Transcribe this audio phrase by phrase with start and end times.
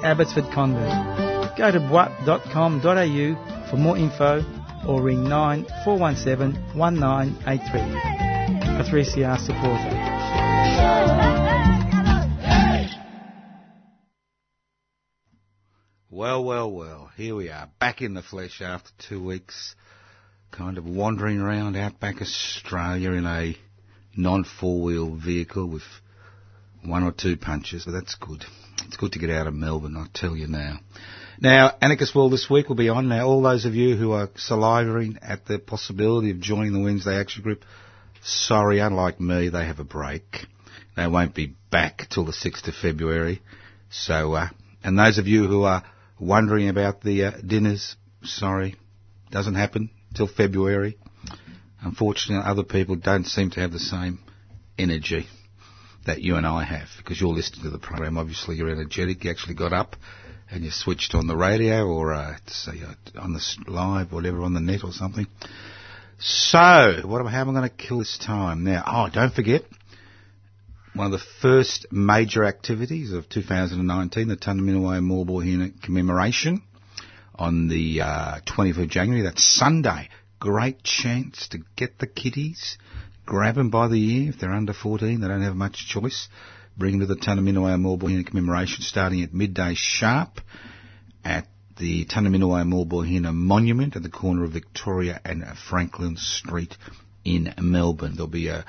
[0.00, 1.56] the Abbotsford Convent.
[1.56, 4.44] Go to buat.com.au for more info
[4.86, 7.80] or ring 9417 1983.
[8.78, 10.04] A 3CR supporter.
[16.10, 19.76] Well, well, well, here we are, back in the flesh after two weeks,
[20.50, 23.56] kind of wandering around outback Australia in a
[24.16, 25.82] non-four-wheel vehicle with
[26.84, 28.44] one or two punches, but that's good.
[28.86, 30.78] It's good to get out of Melbourne, I tell you now.
[31.40, 33.08] Now, Anarchist World this week will be on.
[33.08, 37.18] Now, all those of you who are salivating at the possibility of joining the Wednesday
[37.18, 37.64] Action Group,
[38.22, 40.46] sorry, unlike me, they have a break.
[40.96, 43.40] They won't be back till the 6th of February.
[43.90, 44.48] So, uh,
[44.82, 45.84] and those of you who are
[46.18, 48.76] wondering about the uh, dinners, sorry,
[49.30, 50.98] doesn't happen till February.
[51.80, 54.18] Unfortunately, other people don't seem to have the same
[54.76, 55.28] energy
[56.08, 58.18] that you and I have because you're listening to the program.
[58.18, 59.24] Obviously, you're energetic.
[59.24, 59.94] You actually got up
[60.50, 64.54] and you switched on the radio or uh, say uh, on the live, whatever, on
[64.54, 65.26] the net or something.
[66.18, 68.82] So, what am, how am I going to kill this time now?
[68.86, 69.62] Oh, don't forget,
[70.94, 76.62] one of the first major activities of 2019, the Tunnerminnerwait Maulboyheenner commemoration
[77.34, 79.22] on the uh, 20th of January.
[79.22, 80.08] That's Sunday.
[80.40, 82.78] Great chance to get the kiddies,
[83.28, 85.20] grab them by the ear if they're under 14.
[85.20, 86.28] They don't have much choice.
[86.78, 90.40] Bring them to the Tunnerminnerwait Maulboyheenner commemoration starting at midday sharp
[91.24, 96.74] at the Tunnerminnerwait Maulboyheenner Monument at the corner of Victoria and Franklin Street
[97.22, 98.14] in Melbourne.
[98.14, 98.62] There'll be uh,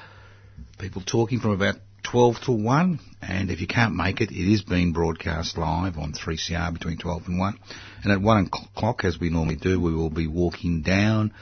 [0.77, 4.63] people talking from about 12 to 1, and if you can't make it, it is
[4.63, 7.59] being broadcast live on 3CR between 12 and 1.
[8.03, 11.33] And at 1 o'clock, as we normally do, we will be walking down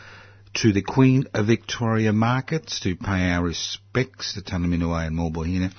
[0.58, 5.72] to the Queen of Victoria markets to pay our respects to Tunnerminnerwait and Maulboyheenner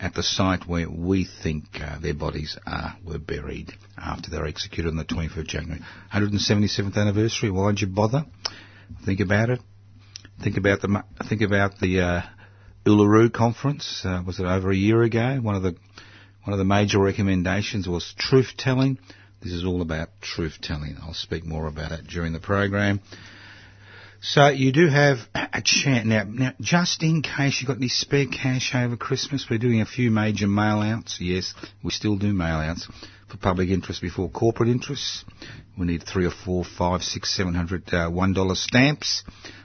[0.00, 4.46] at the site where we think uh, their bodies are, were buried after they were
[4.46, 5.80] executed on the 25th of January.
[6.12, 8.24] 177th anniversary, why'd you bother?
[9.04, 9.60] Think about it.
[10.42, 12.22] Think about the, think about the, uh,
[12.84, 14.02] Uluru conference.
[14.04, 15.38] Uh, was it over a year ago?
[15.42, 15.74] One of the
[16.44, 18.98] one of the major recommendations was truth telling.
[19.42, 20.96] This is all about truth telling.
[21.02, 23.00] I'll speak more about it during the program.
[24.20, 26.24] So you do have a chance now.
[26.26, 30.10] Now, just in case you've got any spare cash over Christmas, we're doing a few
[30.10, 31.18] major mail outs.
[31.20, 32.88] Yes, we still do mail outs
[33.28, 35.24] for public interest before corporate interests.
[35.78, 39.22] We need three or four, five, six, seven hundred uh, one dollar stamps.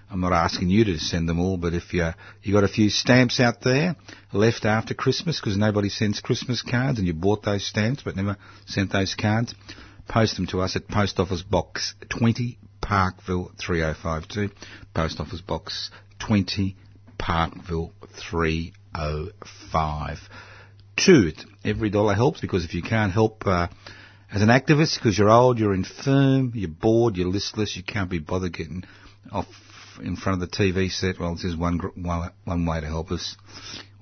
[0.09, 2.09] I'm not asking you to send them all, but if you
[2.44, 3.95] you got a few stamps out there
[4.33, 8.35] left after Christmas because nobody sends Christmas cards and you bought those stamps but never
[8.66, 9.56] sent those cards,
[10.09, 12.57] post them to us at Post Office Box 20
[12.91, 14.53] Parkville 3052.
[14.94, 16.75] Post Office Box 20
[17.18, 20.18] Parkville 305.
[20.97, 21.31] Two,
[21.63, 23.69] every dollar helps because if you can't help uh,
[24.30, 28.19] as an activist because you're old, you're infirm, you're bored, you're listless, you can't be
[28.19, 28.84] bothered getting
[29.31, 29.47] off
[30.03, 33.12] in front of the TV set, well, this is one, one, one way to help
[33.12, 33.38] us.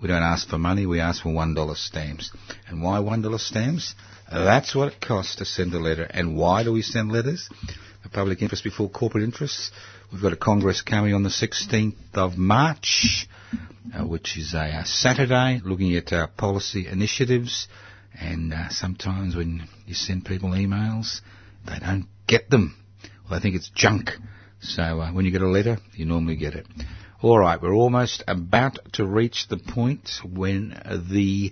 [0.01, 2.31] We don't ask for money, we ask for one dollar stamps.
[2.67, 3.93] And why one dollar stamps?
[4.31, 6.07] That's what it costs to send a letter.
[6.09, 7.49] And why do we send letters?
[8.07, 9.71] Public interest before corporate interests.
[10.11, 13.27] We've got a Congress coming on the 16th of March,
[13.93, 17.67] uh, which is a, a, Saturday, looking at uh, policy initiatives.
[18.19, 21.21] And uh, sometimes when you send people emails,
[21.67, 22.75] they don't get them.
[23.29, 24.09] Well, they think it's junk.
[24.61, 26.65] So uh, when you get a letter, you normally get it.
[27.21, 30.69] All right, we're almost about to reach the point when
[31.11, 31.51] the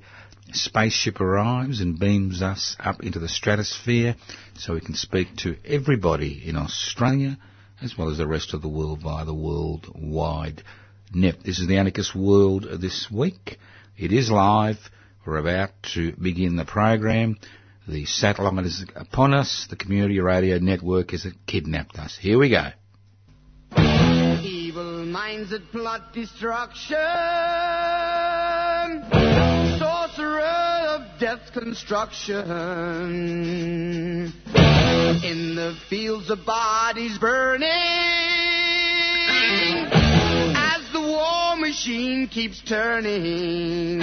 [0.54, 4.16] spaceship arrives and beams us up into the stratosphere
[4.56, 7.38] so we can speak to everybody in Australia
[7.82, 10.64] as well as the rest of the world via the worldwide
[11.14, 11.36] net.
[11.44, 13.60] This is the Anarchist World this week.
[13.98, 14.78] It is live.
[15.26, 17.38] We're about to begin the program.
[17.88, 19.68] The satellite is upon us.
[19.70, 22.18] The community radio network has kidnapped us.
[22.20, 22.72] Here we go
[23.76, 26.98] Evil minds that plot destruction.
[31.20, 32.44] Death's construction.
[35.24, 37.68] In the fields of bodies burning.
[40.56, 44.00] As the war machine keeps turning.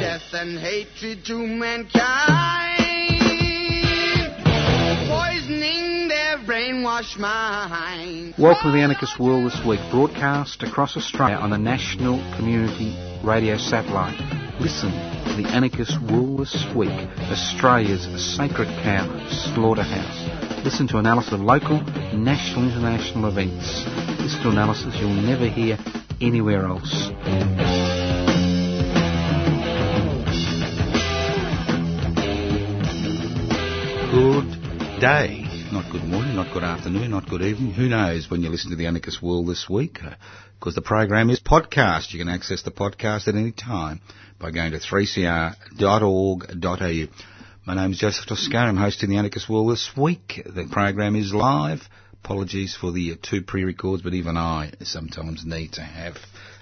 [0.00, 2.78] Death and hatred to mankind.
[6.48, 8.34] brainwashed mind.
[8.38, 13.58] Welcome to the Anarchist World this week, broadcast across Australia on the National Community Radio
[13.58, 14.18] Satellite.
[14.58, 16.90] Listen the Anarchist World this week,
[17.30, 18.02] Australia's
[18.36, 19.06] sacred cow
[19.54, 20.64] slaughterhouse.
[20.64, 21.80] Listen to analysis of local,
[22.12, 23.84] national, international events.
[24.20, 25.78] Listen to analysis you'll never hear
[26.20, 27.10] anywhere else.
[34.10, 35.44] good day.
[35.70, 37.74] Not good morning, not good afternoon, not good evening.
[37.74, 40.00] Who knows when you listen to the Anarchist World this week?
[40.02, 40.14] Uh,
[40.58, 42.12] Because the program is podcast.
[42.12, 44.00] You can access the podcast at any time
[44.40, 45.54] by going to 3cr.org.au.
[47.64, 48.68] My name is Joseph Toscano.
[48.68, 50.42] I'm hosting the Anarchist World this week.
[50.44, 51.82] The program is live.
[52.24, 56.16] Apologies for the two pre-records, but even I sometimes need to have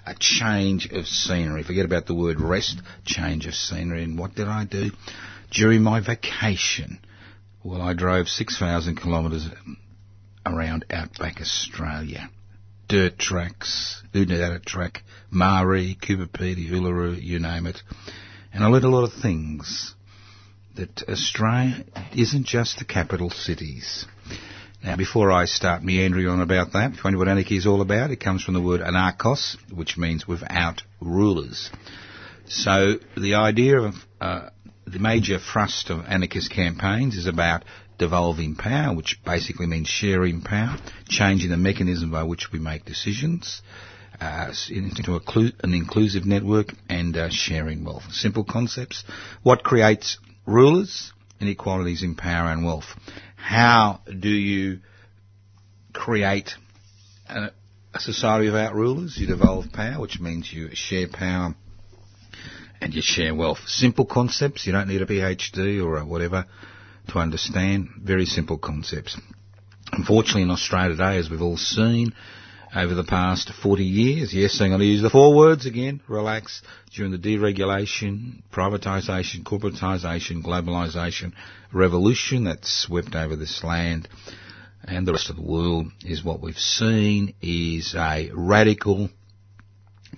[0.05, 1.63] a change of scenery.
[1.63, 4.05] Forget about the word rest, change of scenery.
[4.05, 4.91] And what did I do?
[5.51, 6.99] During my vacation,
[7.65, 9.49] well, I drove 6,000 kilometres
[10.45, 12.29] around outback Australia.
[12.89, 15.03] Dirt tracks, Oodnadatta track,
[15.33, 17.83] Marree, Coober Pedy, Uluru, you name it.
[18.53, 19.95] And I learned a lot of things.
[20.77, 21.85] That Australia
[22.15, 24.05] isn't just the capital cities.
[24.85, 27.81] Now, before I start meandering on about that, if you wonder what anarchy is all
[27.81, 31.71] about, it comes from the word anarchos, which means without rulers.
[32.47, 34.51] So the idea of uh,
[34.87, 37.65] the major thrust of anarchist campaigns is about
[37.99, 40.77] devolving power, which basically means sharing power,
[41.09, 43.63] changing the mechanism by which we make decisions
[44.21, 45.21] uh, into
[45.63, 48.05] an inclusive network, and uh, sharing wealth.
[48.11, 49.05] Simple concepts.
[49.43, 51.13] What creates rulers?
[51.41, 52.87] Inequalities in power and wealth.
[53.37, 54.81] How do you
[55.93, 56.55] create
[57.29, 57.51] a,
[57.93, 59.19] a society without rulers?
[59.19, 61.55] You devolve power, which means you share power
[62.81, 63.59] and you share wealth.
[63.67, 64.67] Simple concepts.
[64.67, 66.47] You don't need a PhD or a whatever
[67.09, 67.89] to understand.
[68.03, 69.19] Very simple concepts.
[69.93, 72.13] Unfortunately, in Australia today, as we've all seen
[72.75, 76.63] over the past 40 years, yes, I'm going to use the four words again, relax,
[76.93, 81.33] during the deregulation, privatisation, corporatisation, globalisation
[81.73, 84.09] revolution that swept over this land
[84.85, 89.09] and the rest of the world is what we've seen is a radical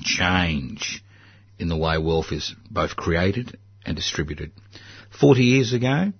[0.00, 1.02] change
[1.58, 4.52] in the way wealth is both created and distributed.
[5.19, 6.12] 40 years ago,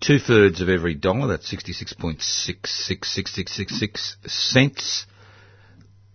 [0.00, 5.06] two thirds of every dollar, that's 66.666666 cents,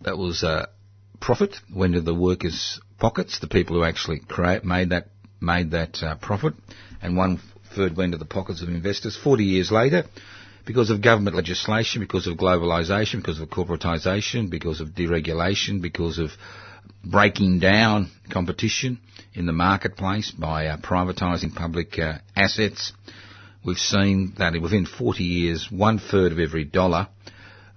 [0.01, 0.65] that was uh,
[1.19, 5.07] profit, went into the workers' pockets, the people who actually create, made that,
[5.39, 6.53] made that uh, profit,
[7.01, 7.39] and one
[7.75, 9.17] third went into the pockets of investors.
[9.21, 10.03] 40 years later,
[10.65, 16.31] because of government legislation, because of globalisation, because of corporatisation, because of deregulation, because of
[17.03, 18.99] breaking down competition
[19.33, 22.93] in the marketplace by uh, privatising public uh, assets.
[23.65, 27.07] We've seen that within 40 years, one third of every dollar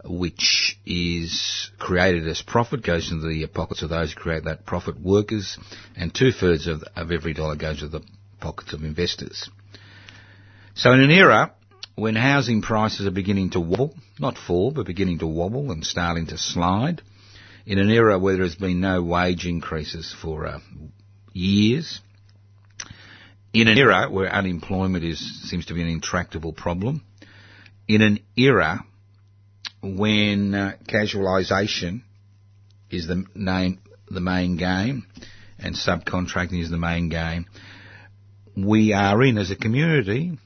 [0.04, 5.00] which is created as profit goes into the pockets of those who create that profit,
[5.00, 5.58] workers,
[5.96, 8.02] and two thirds of, of every dollar goes to the
[8.38, 9.50] pockets of investors.
[10.74, 11.52] So in an era
[11.96, 16.26] when housing prices are beginning to wobble, not fall, but beginning to wobble and starting
[16.26, 17.02] to slide,
[17.66, 20.60] in an era where there has been no wage increases for uh,
[21.32, 22.00] years,
[23.60, 25.18] in an era where unemployment is
[25.48, 27.04] seems to be an intractable problem,
[27.88, 28.84] in an era
[29.82, 32.02] when uh, casualisation
[32.90, 35.06] is the name, the main game,
[35.58, 37.46] and subcontracting is the main game,
[38.56, 40.38] we are in as a community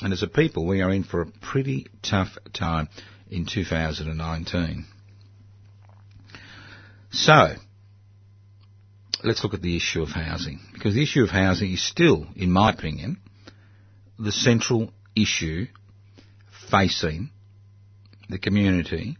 [0.00, 2.88] and as a people, we are in for a pretty tough time
[3.30, 4.86] in 2019.
[7.10, 7.54] So,
[9.24, 10.60] let's look at the issue of housing.
[10.72, 13.18] Because the issue of housing is still, in my opinion,
[14.18, 15.66] the central issue
[16.70, 17.30] facing
[18.28, 19.16] the community,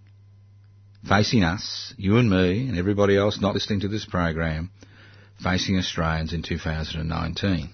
[1.09, 4.71] facing us, you and me, and everybody else not listening to this program,
[5.43, 7.71] facing Australians in 2019.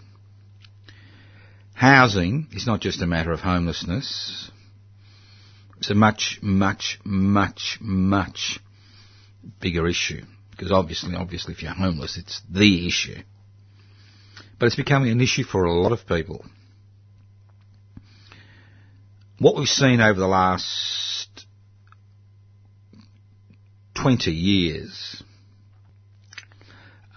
[1.74, 4.50] Housing is not just a matter of homelessness.
[5.78, 8.60] It's a much, much, much, much
[9.60, 10.22] bigger issue.
[10.56, 13.22] Because obviously, obviously, if you're homeless, it's the issue.
[14.58, 16.44] But it's becoming an issue for a lot of people.
[19.38, 21.46] What we've seen over the last
[24.00, 25.22] 20 years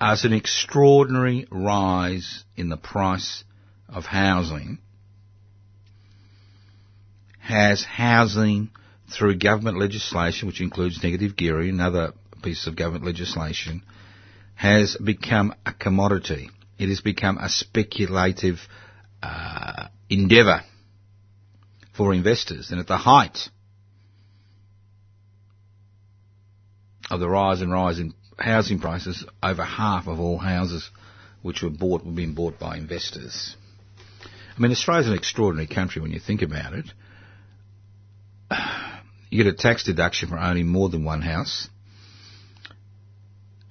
[0.01, 3.43] is an extraordinary rise in the price
[3.87, 4.79] of housing
[7.39, 8.69] has housing
[9.09, 13.83] through government legislation, which includes negative gearing and other pieces of government legislation,
[14.55, 16.49] has become a commodity.
[16.79, 18.59] It has become a speculative
[19.21, 20.61] uh, endeavour
[21.95, 22.71] for investors.
[22.71, 23.49] And at the height
[27.09, 30.89] of the rise and rise in housing prices, over half of all houses
[31.41, 33.55] which were bought were being bought by investors.
[34.55, 36.85] I mean, Australia's an extraordinary country when you think about it.
[39.29, 41.67] You get a tax deduction for owning more than one house,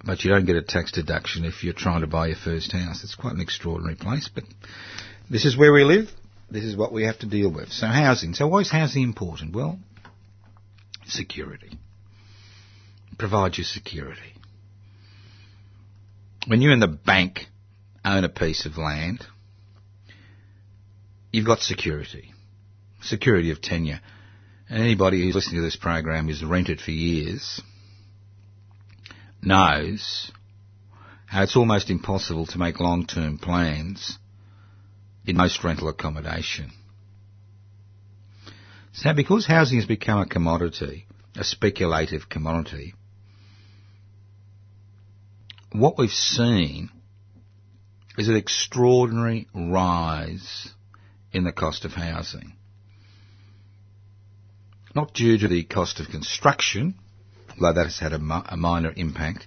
[0.07, 3.03] but you don't get a tax deduction if you're trying to buy your first house.
[3.03, 4.45] It's quite an extraordinary place, but
[5.29, 6.09] this is where we live.
[6.49, 7.71] this is what we have to deal with.
[7.71, 8.35] So housing.
[8.35, 9.55] So why is housing important?
[9.55, 9.79] Well,
[11.07, 11.77] security.
[13.19, 14.35] Provide you security.
[16.47, 17.47] When you and the bank
[18.05, 19.27] own a piece of land,
[21.33, 22.33] you've got security.
[23.03, 24.01] Security of tenure.
[24.69, 27.61] And anybody who's listening to this program who's rented for years
[29.47, 30.31] knows
[31.27, 34.19] how it's almost impossible to make long-term plans
[35.25, 36.71] in most rental accommodation.
[38.93, 42.95] So because housing has become a commodity, a speculative commodity,
[45.73, 46.91] what we've seen
[48.17, 50.71] is an extraordinary rise
[51.33, 52.55] in the cost of housing.
[54.95, 56.95] Not due to the cost of construction,
[57.61, 59.47] although that has had a, a minor impact,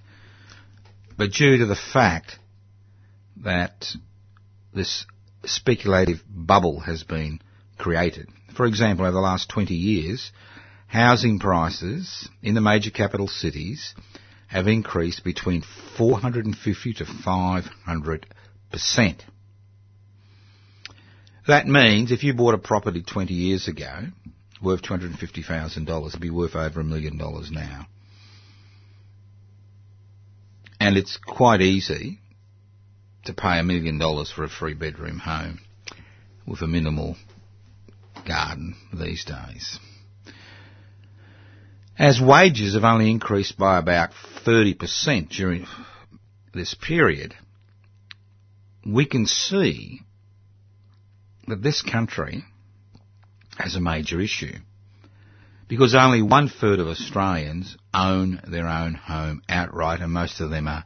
[1.16, 2.38] but due to the fact
[3.44, 3.86] that
[4.74, 5.06] this
[5.44, 7.40] speculative bubble has been
[7.78, 8.28] created.
[8.56, 10.32] For example, over the last 20 years,
[10.86, 13.94] housing prices in the major capital cities
[14.48, 15.62] have increased between
[15.96, 18.26] 450 to 500
[18.70, 19.24] percent.
[21.46, 24.06] That means if you bought a property 20 years ago,
[24.62, 27.86] worth $250,000, it'd be worth over a million dollars now.
[30.80, 32.20] And it's quite easy
[33.26, 35.60] to pay a million dollars for a three bedroom home
[36.46, 37.16] with a minimal
[38.26, 39.78] garden these days.
[41.98, 44.10] As wages have only increased by about
[44.46, 45.66] 30% during
[46.54, 47.34] this period,
[48.86, 50.00] we can see
[51.46, 52.42] that this country
[53.58, 54.56] has a major issue
[55.70, 60.66] because only one third of Australians own their own home outright, and most of them
[60.66, 60.84] are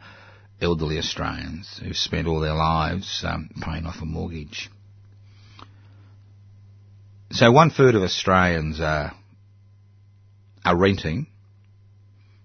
[0.61, 4.71] elderly Australians who've spent all their lives um, paying off a mortgage.
[7.31, 9.13] So one third of Australians are
[10.67, 11.29] are renting,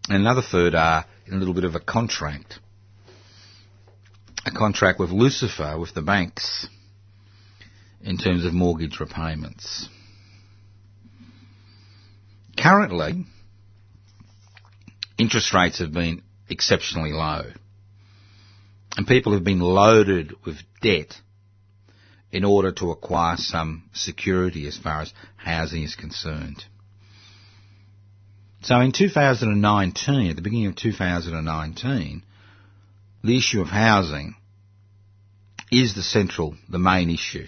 [0.08, 2.60] and another third are in a little bit of a contract.
[4.46, 6.68] A contract with Lucifer, with the banks,
[8.02, 9.90] in terms of mortgage repayments.
[12.62, 13.26] Currently,
[15.18, 17.44] interest rates have been exceptionally low.
[18.98, 21.16] And people have been loaded with debt
[22.32, 26.64] in order to acquire some security as far as housing is concerned.
[28.62, 32.24] So in 2019, at the beginning of 2019,
[33.24, 34.36] the issue of housing
[35.72, 37.48] is the central, the main issue,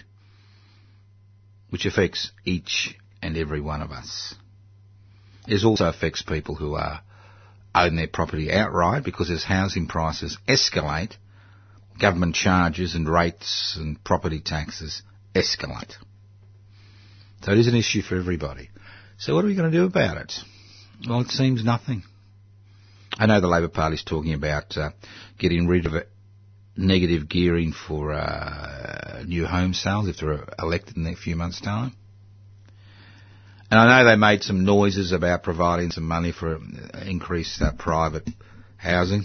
[1.68, 4.34] which affects each and every one of us.
[5.46, 7.00] It also affects people who are
[7.74, 11.16] own their property outright because as housing prices escalate,
[12.00, 15.02] government charges and rates and property taxes
[15.34, 15.94] escalate.
[17.42, 18.70] So it is an issue for everybody.
[19.18, 20.32] So what are we going to do about it?
[21.08, 22.02] Well, it seems nothing.
[23.18, 24.90] I know the Labor Party is talking about uh,
[25.38, 25.94] getting rid of
[26.76, 31.94] negative gearing for uh, new home sales if they're elected in a few months' time.
[33.72, 36.58] And I know they made some noises about providing some money for
[37.06, 38.28] increased uh, private
[38.76, 39.24] housing.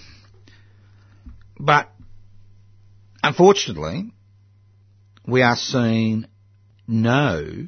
[1.60, 1.90] But
[3.22, 4.10] unfortunately,
[5.28, 6.28] we are seeing
[6.88, 7.68] no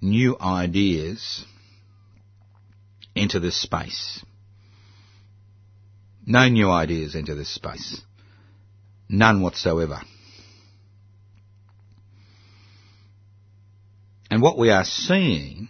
[0.00, 1.44] new ideas
[3.14, 4.24] enter this space.
[6.26, 8.00] No new ideas enter this space.
[9.08, 10.00] None whatsoever.
[14.30, 15.68] And what we are seeing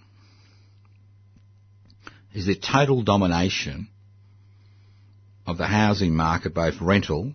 [2.35, 3.89] is the total domination
[5.47, 7.33] of the housing market, both rental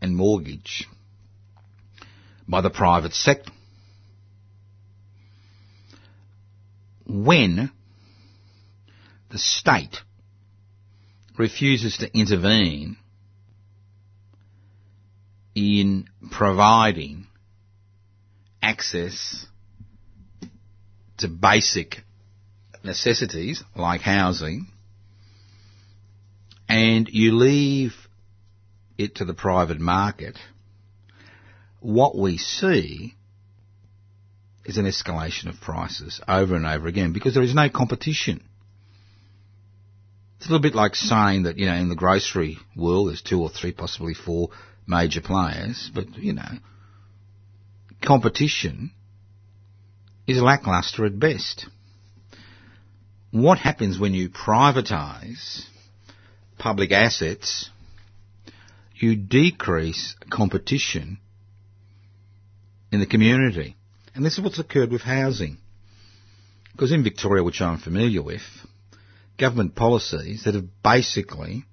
[0.00, 0.88] and mortgage,
[2.48, 3.52] by the private sector.
[7.06, 7.70] When
[9.30, 9.98] the state
[11.36, 12.96] refuses to intervene
[15.54, 17.26] in providing
[18.62, 19.46] access
[21.20, 22.02] to basic
[22.84, 24.66] necessities like housing
[26.68, 27.92] and you leave
[28.96, 30.38] it to the private market,
[31.80, 33.14] what we see
[34.64, 38.42] is an escalation of prices over and over again because there is no competition.
[40.36, 43.40] It's a little bit like saying that, you know, in the grocery world there's two
[43.42, 44.50] or three, possibly four
[44.86, 46.58] major players, but, you know,
[48.02, 48.92] competition
[50.30, 51.66] is lackluster at best.
[53.30, 55.62] What happens when you privatise
[56.58, 57.70] public assets?
[58.94, 61.18] You decrease competition
[62.92, 63.76] in the community.
[64.14, 65.58] And this is what's occurred with housing.
[66.72, 68.42] Because in Victoria, which I'm familiar with,
[69.38, 71.64] government policies that have basically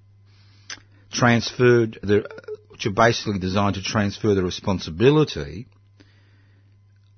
[1.11, 2.27] transferred the,
[2.69, 5.67] which are basically designed to transfer the responsibility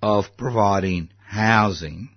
[0.01, 2.09] of providing housing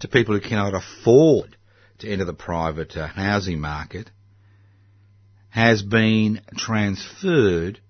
[0.00, 1.56] to people who cannot afford
[1.98, 4.10] to enter the private uh, housing market
[5.48, 7.80] has been transferred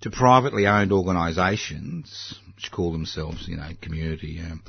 [0.00, 4.62] to privately owned organisations which call themselves, you know, community, um,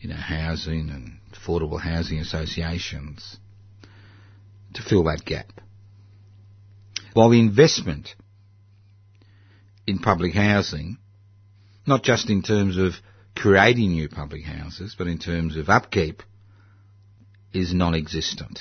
[0.00, 3.36] you know, housing and affordable housing associations
[4.72, 5.60] to fill that gap.
[7.12, 8.14] While the investment
[9.86, 10.96] in public housing,
[11.86, 12.94] not just in terms of
[13.36, 16.22] creating new public houses, but in terms of upkeep,
[17.52, 18.60] is non-existent.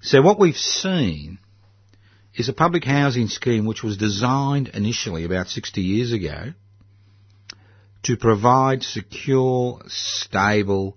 [0.00, 1.38] So what we've seen
[2.34, 6.52] is a public housing scheme which was designed initially about 60 years ago
[8.04, 10.96] to provide secure, stable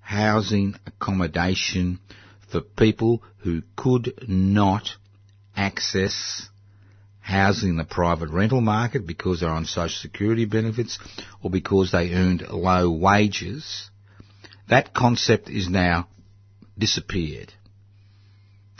[0.00, 1.98] housing accommodation
[2.50, 4.90] for people who could not
[5.56, 6.48] access
[7.24, 10.98] housing in the private rental market because they're on social security benefits
[11.42, 13.90] or because they earned low wages.
[14.68, 16.08] That concept is now
[16.78, 17.50] disappeared.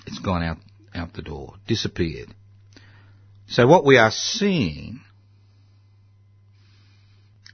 [0.07, 0.59] It's gone out,
[0.95, 2.35] out the door, disappeared.
[3.49, 5.01] So what we are seeing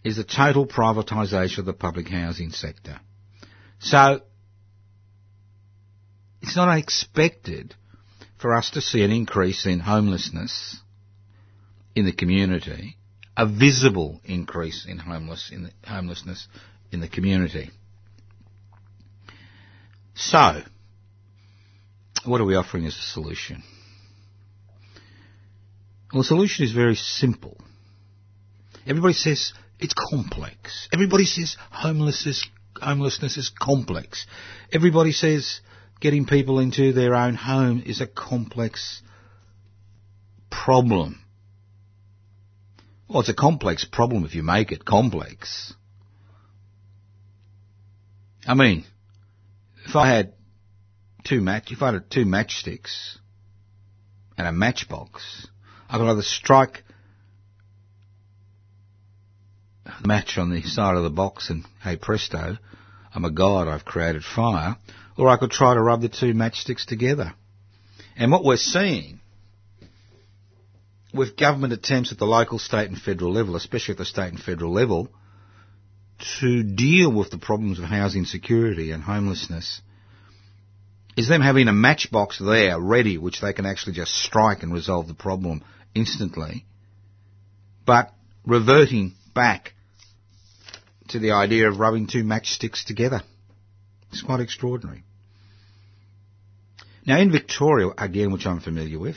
[0.03, 2.99] is the total privatisation of the public housing sector.
[3.79, 4.23] So
[6.43, 7.77] it's not unexpected
[8.41, 10.79] for us to see an increase in homelessness
[11.95, 12.97] in the community,
[13.37, 16.47] a visible increase in homeless in the, homelessness
[16.91, 17.71] in the community.
[20.15, 20.63] So,
[22.25, 23.63] what are we offering as a solution?
[26.13, 27.57] Well, the solution is very simple.
[28.87, 30.89] Everybody says it's complex.
[30.93, 34.27] Everybody says homelessness, homelessness is complex.
[34.73, 35.61] Everybody says
[36.01, 39.03] getting people into their own home is a complex
[40.51, 41.25] problem.
[43.09, 45.75] Well, it's a complex problem if you make it complex.
[48.47, 48.85] I mean,
[49.85, 50.33] if I had
[51.25, 53.19] two match, if I had two matchsticks
[54.39, 55.49] and a matchbox,
[55.89, 56.85] I could either strike
[59.85, 62.57] the match on the side of the box and hey presto,
[63.15, 64.77] I'm a god, I've created fire,
[65.17, 67.35] or I could try to rub the two matchsticks together.
[68.17, 69.21] And what we're seeing
[71.13, 74.41] with government attempts at the local, state and federal level, especially at the state and
[74.41, 75.09] federal level,
[76.41, 79.81] to deal with the problems of housing security and homelessness
[81.17, 85.09] is them having a matchbox there ready which they can actually just strike and resolve
[85.09, 85.63] the problem
[85.95, 86.65] instantly,
[87.85, 88.13] but
[88.47, 89.75] reverting back
[91.11, 93.23] to the idea of rubbing two matchsticks together.
[94.11, 95.05] It's quite extraordinary.
[97.07, 99.17] Now in Victoria, again, which I'm familiar with,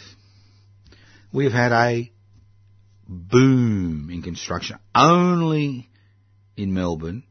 [1.31, 2.11] we've had a
[3.07, 5.89] boom in construction only
[6.55, 7.23] in Melbourne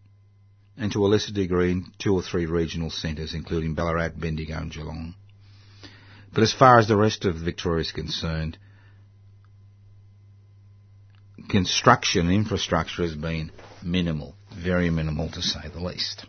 [0.77, 4.73] and to a lesser degree in two or three regional centres, including Ballarat, Bendigo and
[4.73, 5.15] Geelong.
[6.33, 8.59] But as far as the rest of Victoria is concerned,
[11.49, 16.27] construction infrastructure has been minimal, very minimal to say the least.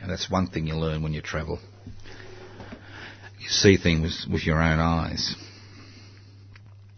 [0.00, 1.58] And that's one thing you learn when you travel.
[3.38, 5.34] You see things with your own eyes.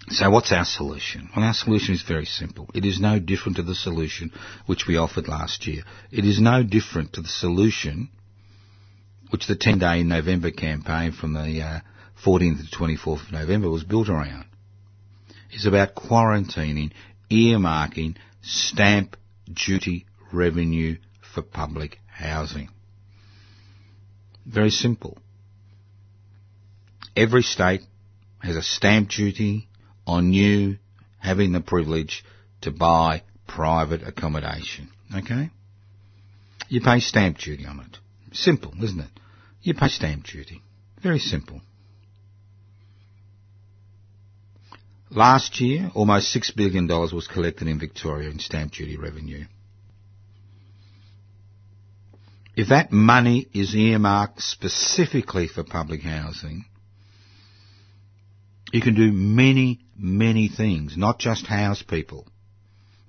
[0.09, 1.31] So what's our solution?
[1.35, 2.68] Well, our solution is very simple.
[2.75, 4.33] It is no different to the solution
[4.66, 5.83] which we offered last year.
[6.11, 8.11] It is no different to the solution
[9.31, 11.81] which the 10-day November campaign from the uh,
[12.25, 14.44] 14th to 24th of November was built around.
[15.51, 16.92] It's about quarantining,
[17.31, 19.16] earmarking, stamp
[19.53, 20.97] duty revenue
[21.35, 22.68] for public housing.
[24.47, 25.16] Very simple.
[27.16, 27.83] Every state
[28.40, 29.68] has a stamp duty
[30.07, 30.79] on you
[31.18, 32.25] having the privilege
[32.62, 34.88] to buy private accommodation.
[35.16, 35.51] Okay?
[36.68, 37.99] You pay stamp duty on it.
[38.37, 39.11] Simple, isn't it?
[39.62, 40.61] You pay stamp duty.
[41.03, 41.61] Very simple.
[45.11, 49.44] Last year, almost $6 billion was collected in Victoria in stamp duty revenue.
[52.57, 56.67] If that money is earmarked specifically for public housing,
[58.73, 62.27] you can do many, many things, not just house people.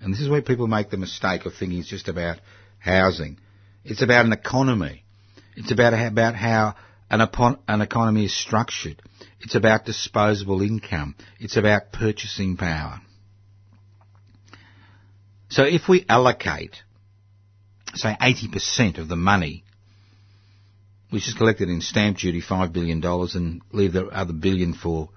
[0.01, 2.39] And this is where people make the mistake of thinking it's just about
[2.79, 3.37] housing.
[3.83, 5.03] It's about an economy.
[5.55, 6.75] It's about, about how
[7.09, 7.21] an,
[7.67, 9.01] an economy is structured.
[9.41, 11.15] It's about disposable income.
[11.39, 12.99] It's about purchasing power.
[15.49, 16.77] So if we allocate,
[17.97, 19.63] say, 80% of the money
[21.09, 25.09] which is collected in stamp duty, $5 billion, and leave the other billion for,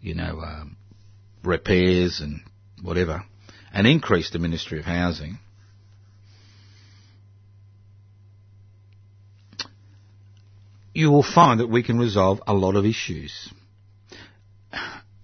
[0.00, 0.76] you know, um,
[1.42, 2.40] repairs and
[2.82, 3.22] whatever,
[3.72, 5.38] and increase the Ministry of Housing,
[10.92, 13.52] you will find that we can resolve a lot of issues.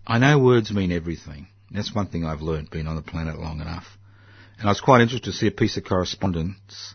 [0.06, 1.48] I know words mean everything.
[1.70, 3.84] That's one thing I've learnt being on the planet long enough.
[4.58, 6.94] And I was quite interested to see a piece of correspondence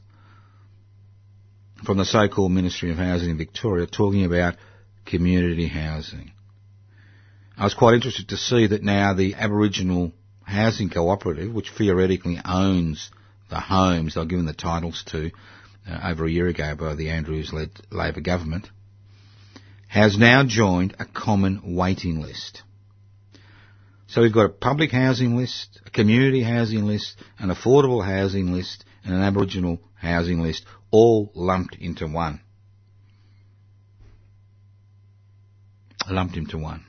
[1.83, 4.55] from the so-called Ministry of Housing in Victoria talking about
[5.05, 6.31] community housing.
[7.57, 10.11] I was quite interested to see that now the Aboriginal
[10.43, 13.09] Housing Cooperative, which theoretically owns
[13.49, 15.31] the homes they're given the titles to
[15.89, 18.69] uh, over a year ago by the Andrews-led Labor government,
[19.87, 22.61] has now joined a common waiting list.
[24.07, 28.85] So we've got a public housing list, a community housing list, an affordable housing list,
[29.03, 32.41] and an Aboriginal housing list, all lumped into one.
[36.09, 36.85] Lumped into one.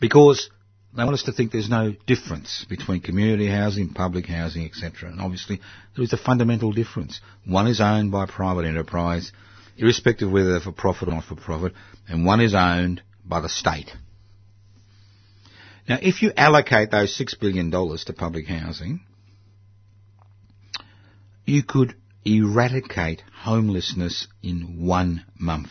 [0.00, 0.48] Because
[0.96, 5.10] they want us to think there's no difference between community housing, public housing, etc.
[5.10, 5.60] And obviously
[5.94, 7.20] there is a fundamental difference.
[7.44, 9.32] One is owned by private enterprise,
[9.76, 11.74] irrespective of whether they're for profit or not for profit,
[12.08, 13.90] and one is owned by the state.
[15.88, 19.00] Now, if you allocate those $6 billion to public housing,
[21.46, 25.70] you could eradicate homelessness in one month.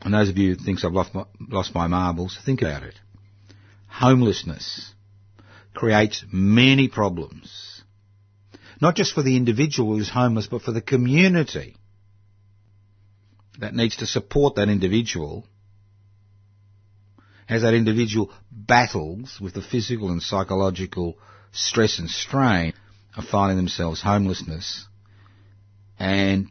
[0.00, 2.94] And those of you who think I've lost my, lost my marbles, think about it.
[3.88, 4.92] Homelessness
[5.74, 7.82] creates many problems.
[8.80, 11.76] Not just for the individual who's homeless, but for the community
[13.58, 15.46] that needs to support that individual
[17.48, 21.16] as that individual battles with the physical and psychological
[21.52, 22.74] stress and strain
[23.16, 24.86] of finding themselves homelessness
[25.98, 26.48] and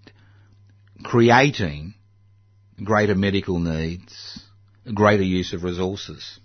[1.04, 1.93] creating
[2.84, 4.39] greater medical needs,
[4.93, 6.39] greater use of resources.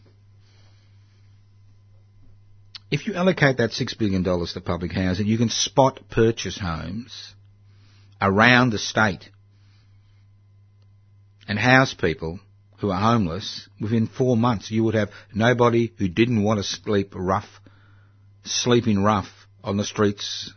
[2.91, 7.35] If you allocate that $6 billion to public housing, you can spot purchase homes
[8.21, 9.31] around the state
[11.49, 12.41] and house people
[12.79, 14.71] who are homeless within four months.
[14.71, 17.49] You would have nobody who didn't want to sleep rough,
[18.45, 19.29] sleeping rough
[19.63, 20.53] on the streets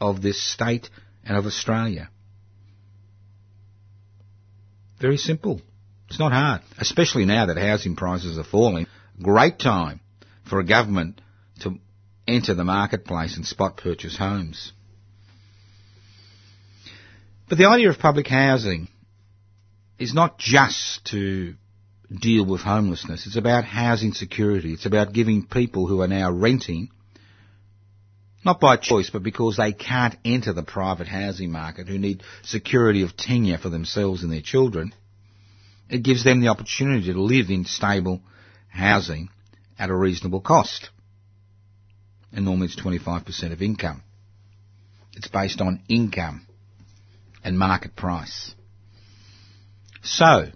[0.00, 0.88] of this state
[1.24, 2.08] and of Australia.
[5.00, 5.60] Very simple.
[6.08, 8.86] It's not hard, especially now that housing prices are falling.
[9.20, 10.00] Great time
[10.48, 11.20] for a government
[11.60, 11.78] to
[12.26, 14.72] enter the marketplace and spot purchase homes.
[17.48, 18.88] But the idea of public housing
[19.98, 21.54] is not just to
[22.10, 23.26] deal with homelessness.
[23.26, 24.72] It's about housing security.
[24.72, 26.90] It's about giving people who are now renting
[28.44, 33.02] not by choice, but because they can't enter the private housing market, who need security
[33.02, 34.94] of tenure for themselves and their children,
[35.88, 38.20] it gives them the opportunity to live in stable
[38.68, 39.28] housing
[39.78, 40.90] at a reasonable cost.
[42.32, 44.02] And normally it's 25% of income.
[45.16, 46.46] It's based on income
[47.44, 48.54] and market price.
[50.02, 50.46] So,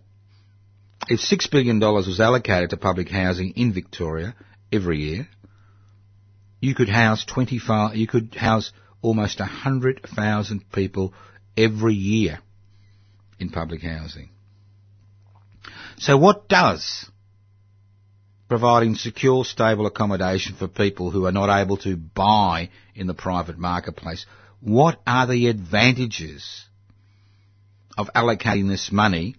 [1.08, 4.34] if $6 billion was allocated to public housing in Victoria
[4.72, 5.28] every year,
[6.60, 11.14] you could house 25, you could house almost 100,000 people
[11.56, 12.40] every year
[13.38, 14.30] in public housing.
[15.98, 17.06] So what does
[18.48, 23.58] providing secure, stable accommodation for people who are not able to buy in the private
[23.58, 24.24] marketplace,
[24.60, 26.64] what are the advantages
[27.96, 29.36] of allocating this money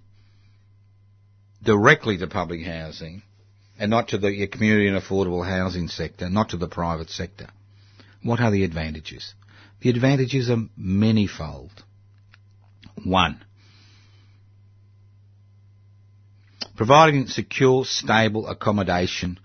[1.63, 3.23] directly to public housing
[3.79, 7.47] and not to the community and affordable housing sector, not to the private sector.
[8.21, 9.33] What are the advantages?
[9.81, 11.71] The advantages are manifold.
[13.05, 13.41] One,
[16.75, 19.39] providing secure, stable accommodation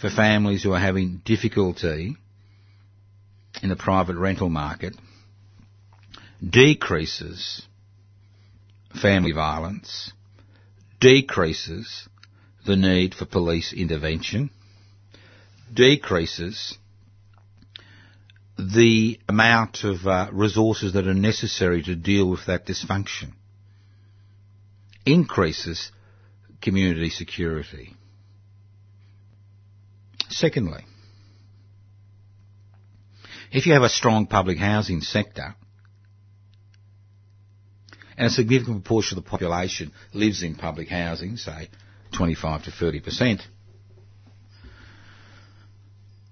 [0.00, 2.16] for families who are having difficulty
[3.62, 4.94] in the private rental market
[6.48, 7.62] decreases
[9.02, 10.12] family violence,
[11.00, 12.08] decreases
[12.66, 14.50] the need for police intervention,
[15.72, 16.76] decreases
[18.58, 23.32] the amount of uh, resources that are necessary to deal with that dysfunction,
[25.04, 25.92] increases
[26.62, 27.94] community security.
[30.30, 30.84] Secondly,
[33.52, 35.54] if you have a strong public housing sector,
[38.18, 41.68] and a significant proportion of the population lives in public housing, say
[42.12, 43.42] 25 to 30 percent,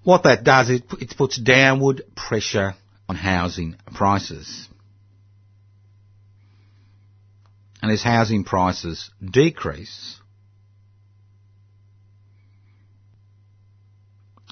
[0.05, 2.75] What that does is it puts downward pressure
[3.09, 4.69] on housing prices.
[7.81, 10.19] And as housing prices decrease,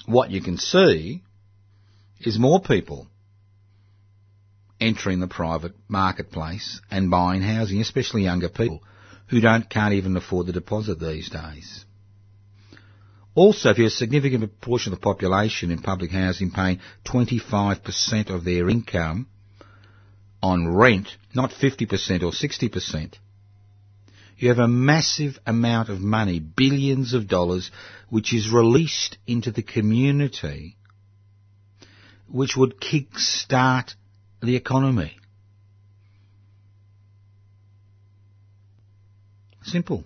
[0.06, 1.22] what you can see
[2.20, 3.06] is more people
[4.80, 8.82] entering the private marketplace and buying housing, especially younger people
[9.28, 11.84] who don't can't even afford the deposit these days.
[13.34, 18.30] Also, if you have a significant proportion of the population in public housing paying 25%
[18.30, 19.26] of their income
[20.40, 23.14] on rent, not 50% or 60%,
[24.36, 27.70] you have a massive amount of money, billions of dollars,
[28.08, 30.76] which is released into the community,
[32.30, 33.94] which would kick-start
[34.42, 35.16] the economy.
[39.64, 40.04] Simple.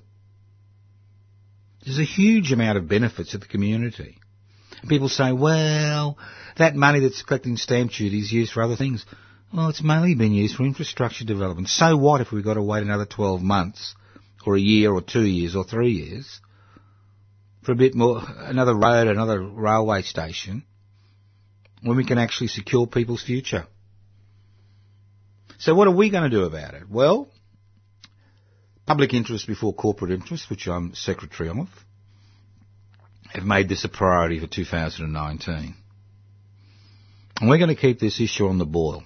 [1.84, 4.18] There's a huge amount of benefits to the community.
[4.88, 6.16] People say, well,
[6.56, 9.04] that money that's collecting stamp duty is used for other things.
[9.52, 11.68] Well, it's mainly been used for infrastructure development.
[11.68, 13.94] So what if we've got to wait another 12 months,
[14.46, 16.40] or a year, or two years, or three years,
[17.62, 20.64] for a bit more, another road, another railway station,
[21.82, 23.66] when we can actually secure people's future?
[25.58, 26.88] So what are we going to do about it?
[26.88, 27.28] Well,
[28.88, 31.68] public interest before corporate interest, which I'm secretary of,
[33.34, 35.74] have made this a priority for 2019.
[37.38, 39.04] And we're going to keep this issue on the boil.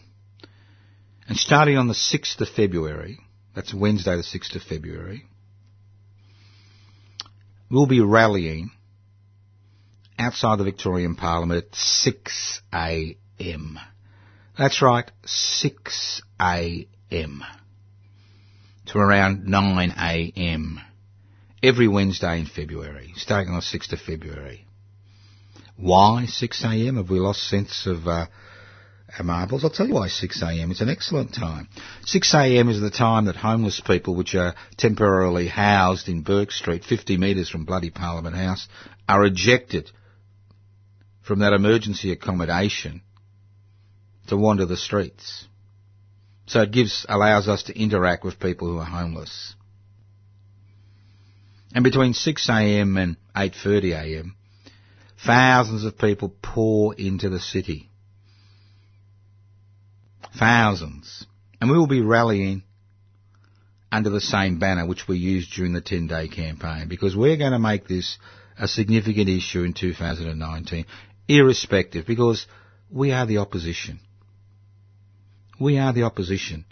[1.27, 3.18] And starting on the 6th of February,
[3.57, 5.25] that's Wednesday the 6th of February,
[7.68, 8.71] we'll be rallying
[10.16, 13.81] outside the Victorian Parliament at 6 a.m.
[14.57, 17.45] That's right, 6 a.m.
[18.87, 20.81] to around 9 a.m.
[21.62, 24.66] every Wednesday in February, starting on the 6th of February.
[25.77, 26.97] Why 6 a.m.?
[26.97, 28.27] Have we lost sense of uh,
[29.18, 29.64] our marbles?
[29.64, 30.71] I'll tell you why 6 a.m.
[30.71, 31.68] It's an excellent time.
[32.05, 32.68] 6 a.m.
[32.68, 37.49] is the time that homeless people, which are temporarily housed in Bourke Street, 50 metres
[37.49, 38.68] from bloody Parliament House,
[39.09, 39.90] are ejected
[41.23, 43.03] from that emergency accommodation
[44.27, 45.47] to wander the streets.
[46.52, 49.54] So it gives, allows us to interact with people who are homeless.
[51.74, 54.32] And between 6am and 8.30am,
[55.24, 57.88] thousands of people pour into the city.
[60.38, 61.26] Thousands.
[61.58, 62.64] And we will be rallying
[63.90, 67.52] under the same banner which we used during the 10 day campaign because we're going
[67.52, 68.18] to make this
[68.58, 70.84] a significant issue in 2019,
[71.28, 72.46] irrespective, because
[72.90, 74.00] we are the opposition.
[75.60, 76.64] We are the opposition.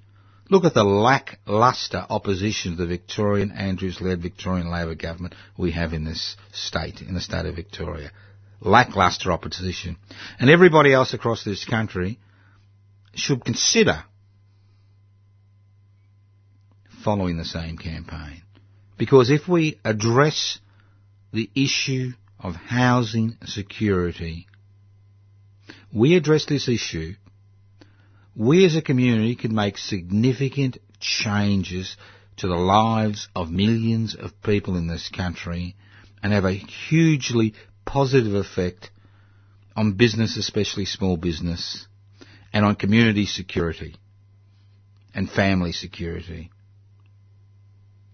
[0.48, 6.04] Look at the lacklustre opposition to the Victorian Andrews-led Victorian Labor government we have in
[6.04, 8.10] this state, in the state of Victoria.
[8.60, 9.96] Lacklustre opposition.
[10.40, 12.18] And everybody else across this country
[13.14, 14.02] should consider
[17.04, 18.42] following the same campaign.
[18.98, 20.58] Because if we address
[21.32, 24.46] the issue of housing security,
[25.94, 27.14] we address this issue
[28.40, 31.98] we as a community can make significant changes
[32.38, 35.76] to the lives of millions of people in this country
[36.22, 37.52] and have a hugely
[37.84, 38.90] positive effect
[39.76, 41.86] on business, especially small business,
[42.50, 43.94] and on community security
[45.14, 46.50] and family security.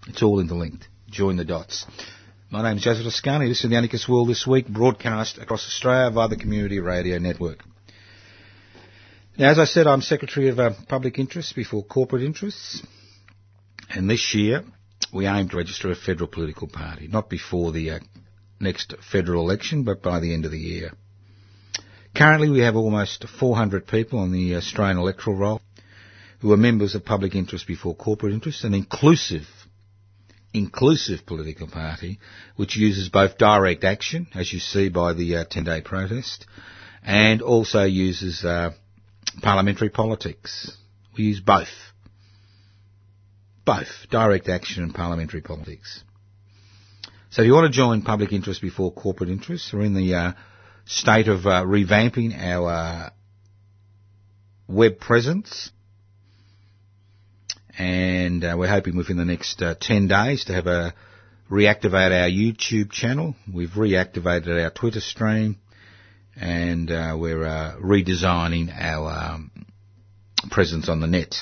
[0.08, 0.88] It's all interlinked.
[1.08, 1.86] Join the dots.
[2.50, 3.46] My name is Joseph Toscano.
[3.46, 7.62] This is the Anarchist World This Week, broadcast across Australia via the Community Radio Network.
[9.38, 12.82] Now, as I said, I'm Secretary of uh, Public Interests before Corporate Interests.
[13.90, 14.64] And this year,
[15.12, 17.98] we aim to register a federal political party, not before the uh,
[18.60, 20.92] next federal election, but by the end of the year.
[22.16, 25.60] Currently, we have almost 400 people on the Australian electoral roll
[26.40, 29.46] who are members of public interest before corporate interest, an inclusive,
[30.54, 32.20] inclusive political party
[32.56, 36.46] which uses both direct action, as you see by the uh, 10-day protest,
[37.02, 38.70] and also uses uh,
[39.42, 40.76] parliamentary politics.
[41.16, 41.68] We use both.
[43.64, 44.06] Both.
[44.10, 46.02] Direct action and parliamentary politics.
[47.30, 50.32] So if you want to join public interest before corporate interests, we're in the uh,
[50.84, 53.10] state of uh, revamping our uh,
[54.68, 55.70] web presence.
[57.78, 60.94] And uh, we're hoping within the next uh, 10 days to have a
[61.50, 63.34] reactivate our YouTube channel.
[63.52, 65.58] We've reactivated our Twitter stream
[66.36, 69.50] and uh, we're uh, redesigning our um,
[70.50, 71.34] presence on the net.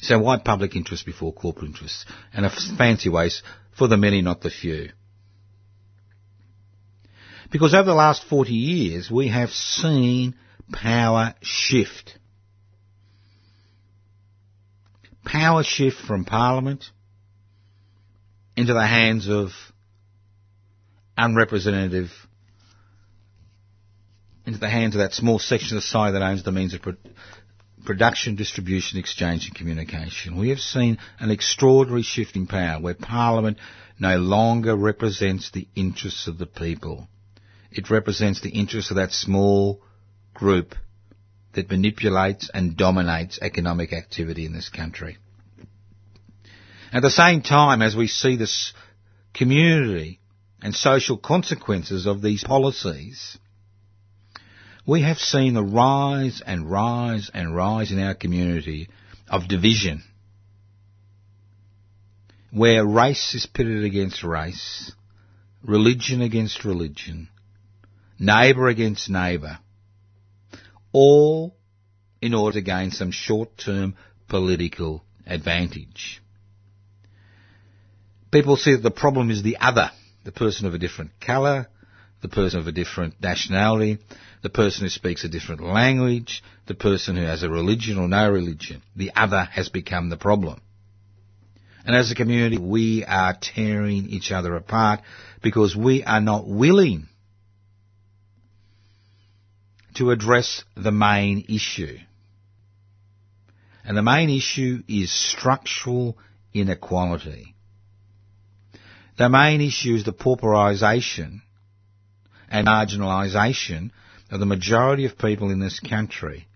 [0.00, 2.04] So why public interest before corporate interests?
[2.32, 3.42] And a fancy ways
[3.78, 4.90] for the many, not the few.
[7.52, 10.34] Because over the last 40 years, we have seen
[10.72, 12.18] power shift.
[15.24, 16.84] Power shift from Parliament
[18.56, 19.50] into the hands of
[21.16, 22.10] unrepresentative,
[24.46, 26.96] into the hands of that small section of society that owns the means of pro-
[27.84, 30.36] production, distribution, exchange and communication.
[30.38, 33.58] We have seen an extraordinary shift in power where Parliament
[33.98, 37.08] no longer represents the interests of the people.
[37.70, 39.80] It represents the interests of that small
[40.34, 40.74] group
[41.54, 45.18] that manipulates and dominates economic activity in this country.
[46.92, 48.72] At the same time, as we see this
[49.34, 50.20] community
[50.62, 53.38] and social consequences of these policies,
[54.86, 58.88] we have seen the rise and rise and rise in our community
[59.28, 60.02] of division,
[62.50, 64.92] where race is pitted against race,
[65.62, 67.28] religion against religion,
[68.18, 69.58] neighbour against neighbour,
[70.92, 71.56] all
[72.20, 73.94] in order to gain some short-term
[74.28, 76.22] political advantage.
[78.30, 79.90] People see that the problem is the other,
[80.24, 81.68] the person of a different colour,
[82.22, 83.98] the person of a different nationality,
[84.42, 88.30] the person who speaks a different language, the person who has a religion or no
[88.30, 88.80] religion.
[88.96, 90.60] The other has become the problem.
[91.84, 95.00] And as a community, we are tearing each other apart
[95.42, 97.08] because we are not willing
[99.96, 101.98] to address the main issue.
[103.84, 106.16] And the main issue is structural
[106.54, 107.56] inequality.
[109.18, 111.42] The main issue is the pauperisation
[112.52, 113.90] and marginalisation
[114.30, 116.46] of the majority of people in this country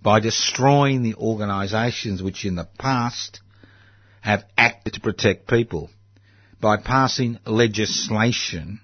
[0.00, 3.40] by destroying the organisations which in the past
[4.22, 5.90] have acted to protect people,
[6.60, 8.80] by passing legislation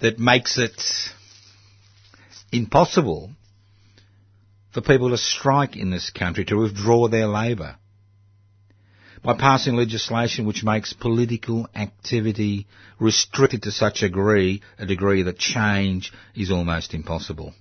[0.00, 0.80] that makes it
[2.52, 3.30] impossible
[4.72, 7.76] for people to strike in this country, to withdraw their labour.
[9.22, 12.66] By passing legislation which makes political activity
[12.98, 17.52] restricted to such a degree, a degree that change is almost impossible.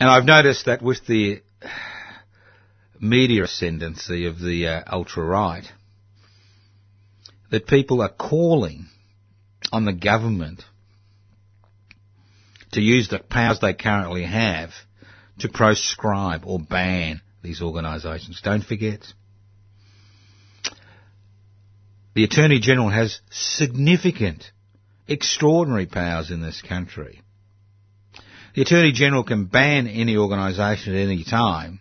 [0.00, 1.42] And I've noticed that with the
[2.98, 5.66] media ascendancy of the uh, ultra-right,
[7.50, 8.86] that people are calling
[9.70, 10.64] on the government
[12.72, 14.70] to use the powers they currently have
[15.40, 18.40] to proscribe or ban these organisations.
[18.42, 19.00] Don't forget,
[22.14, 24.44] the Attorney General has significant,
[25.08, 27.22] extraordinary powers in this country.
[28.54, 31.80] The Attorney General can ban any organisation at any time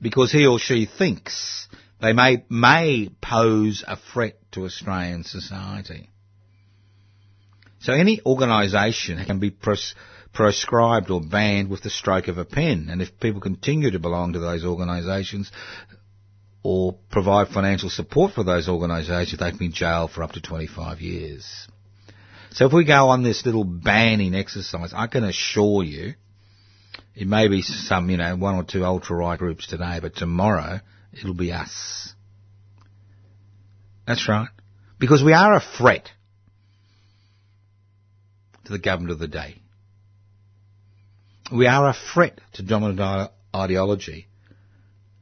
[0.00, 1.68] because he or she thinks
[2.00, 6.10] they may, may pose a threat to Australian society.
[7.80, 9.94] So any organisation can be pros-
[10.32, 12.88] proscribed or banned with the stroke of a pen.
[12.90, 15.50] And if people continue to belong to those organisations
[16.62, 21.00] or provide financial support for those organisations, they can be jailed for up to 25
[21.00, 21.68] years.
[22.52, 26.14] So if we go on this little banning exercise, I can assure you,
[27.14, 30.80] it may be some, you know, one or two ultra-right groups today, but tomorrow
[31.12, 32.12] it'll be us.
[34.06, 34.48] That's right.
[34.98, 36.10] Because we are a threat
[38.64, 39.59] to the government of the day.
[41.52, 44.28] We are a threat to dominant ideology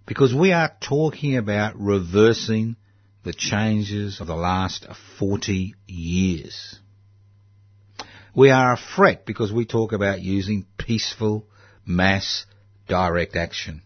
[0.07, 2.77] because we are talking about reversing
[3.25, 4.87] the changes of the last
[5.19, 6.79] 40 years.
[8.35, 11.47] We are a threat because we talk about using peaceful,
[11.87, 12.45] mass,
[12.89, 13.83] direct action.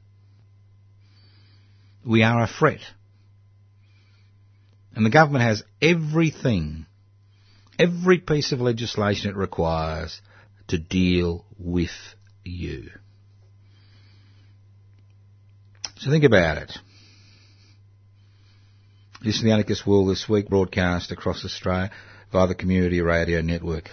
[2.04, 2.80] We are a threat.
[4.96, 6.86] And the government has everything,
[7.78, 10.20] every piece of legislation it requires
[10.68, 11.90] to deal with
[12.44, 12.90] you.
[15.96, 16.72] So think about it.
[19.22, 21.92] This is the Anarchist World this week, broadcast across Australia
[22.32, 23.90] via the Community Radio Network.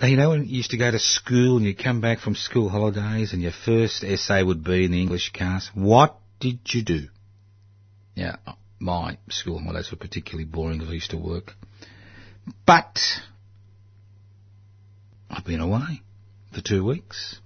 [0.00, 2.34] Now, you know when you used to go to school and you come back from
[2.34, 6.82] school holidays and your first essay would be in the English class, what did you
[6.82, 7.08] do?
[8.14, 8.36] Yeah,
[8.78, 11.52] my school holidays were particularly boring because I used to work.
[12.66, 12.98] But
[15.28, 16.00] I've been away
[16.56, 17.36] for two weeks.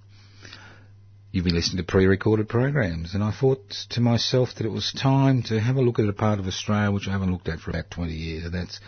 [1.33, 5.43] You've been listening to pre-recorded programs, and I thought to myself that it was time
[5.45, 7.71] to have a look at a part of Australia which I haven't looked at for
[7.71, 8.81] about 20 years, and that's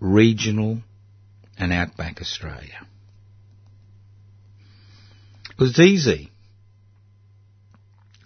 [0.00, 0.80] regional
[1.58, 2.86] and outback Australia.
[5.50, 6.30] It was easy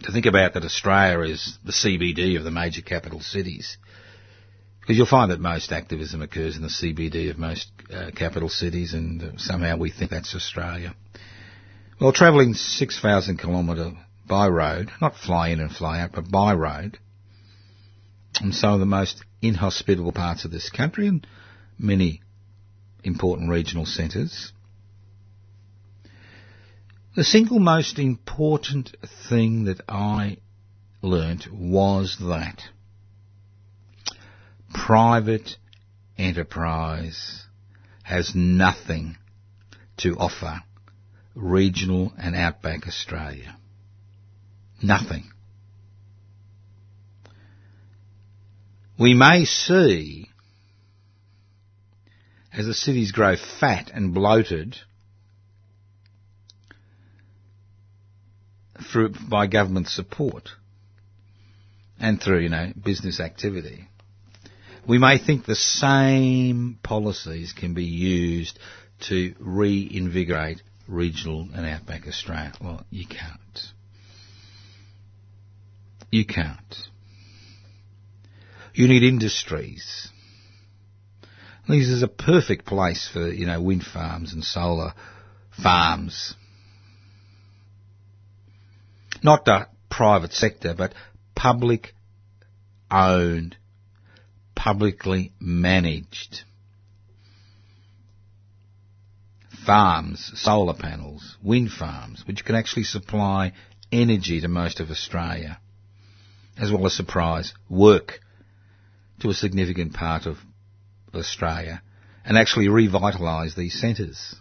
[0.03, 3.76] to think about that Australia is the CBD of the major capital cities.
[4.85, 8.93] Because you'll find that most activism occurs in the CBD of most uh, capital cities,
[8.93, 10.95] and uh, somehow we think that's Australia.
[11.99, 13.93] Well, travelling 6,000 kilometre
[14.28, 16.99] by road, not fly in and fly out, but by road,
[18.43, 21.26] in some of the most inhospitable parts of this country and
[21.78, 22.20] many
[23.03, 24.53] important regional centres.
[27.16, 28.95] The single most important
[29.30, 30.37] thing that I
[31.01, 32.64] learnt was that
[34.74, 35.56] private
[36.18, 37.44] enterprise
[38.02, 39.16] has nothing
[39.96, 40.60] to offer
[41.34, 43.56] regional and outback Australia.
[44.82, 45.30] Nothing.
[48.98, 50.28] We may see,
[52.52, 54.76] as the cities grow fat and bloated
[58.92, 60.50] through, by government support
[61.98, 63.88] and through, you know, business activity,
[64.87, 68.59] we may think the same policies can be used
[69.09, 72.53] to reinvigorate regional and outback Australia.
[72.61, 73.61] Well, you can't.
[76.11, 76.76] You can't.
[78.74, 80.09] You need industries.
[81.68, 84.93] This is a perfect place for, you know, wind farms and solar
[85.62, 86.35] farms.
[89.22, 90.93] Not the private sector, but
[91.35, 91.95] public
[92.91, 93.57] owned
[94.55, 96.42] publicly managed.
[99.66, 103.52] Farms, solar panels, wind farms, which can actually supply
[103.90, 105.59] energy to most of Australia,
[106.59, 108.20] as well as surprise work
[109.20, 110.36] to a significant part of
[111.14, 111.82] Australia,
[112.24, 114.34] and actually revitalise these centres.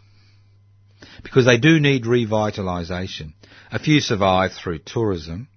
[1.21, 3.33] Because they do need revitalisation.
[3.71, 5.47] A few survive through tourism,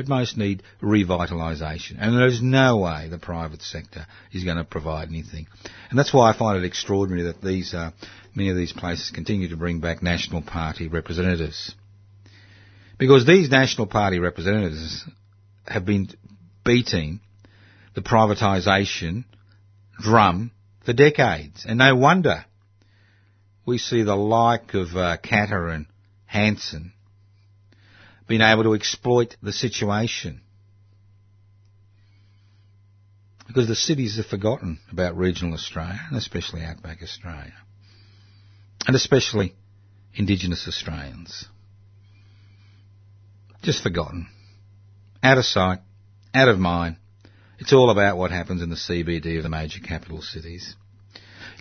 [0.00, 1.96] but most need revitalisation.
[1.98, 5.46] And there's no way the private sector is going to provide anything.
[5.90, 7.90] And that's why I find it extraordinary that these, uh,
[8.34, 11.74] many of these places continue to bring back National Party representatives.
[12.98, 15.04] Because these National Party representatives
[15.66, 16.08] have been
[16.64, 17.20] beating
[17.94, 19.24] the privatisation
[20.00, 20.50] drum
[20.86, 21.66] for decades.
[21.68, 22.46] And no wonder
[23.66, 25.84] we see the like of uh, Katter and
[26.24, 26.94] Hanson
[28.30, 30.40] been able to exploit the situation.
[33.48, 37.52] Because the cities have forgotten about regional Australia, and especially outback Australia.
[38.86, 39.56] And especially
[40.14, 41.46] Indigenous Australians.
[43.62, 44.28] Just forgotten.
[45.24, 45.80] Out of sight,
[46.32, 46.98] out of mind.
[47.58, 50.76] It's all about what happens in the CBD of the major capital cities.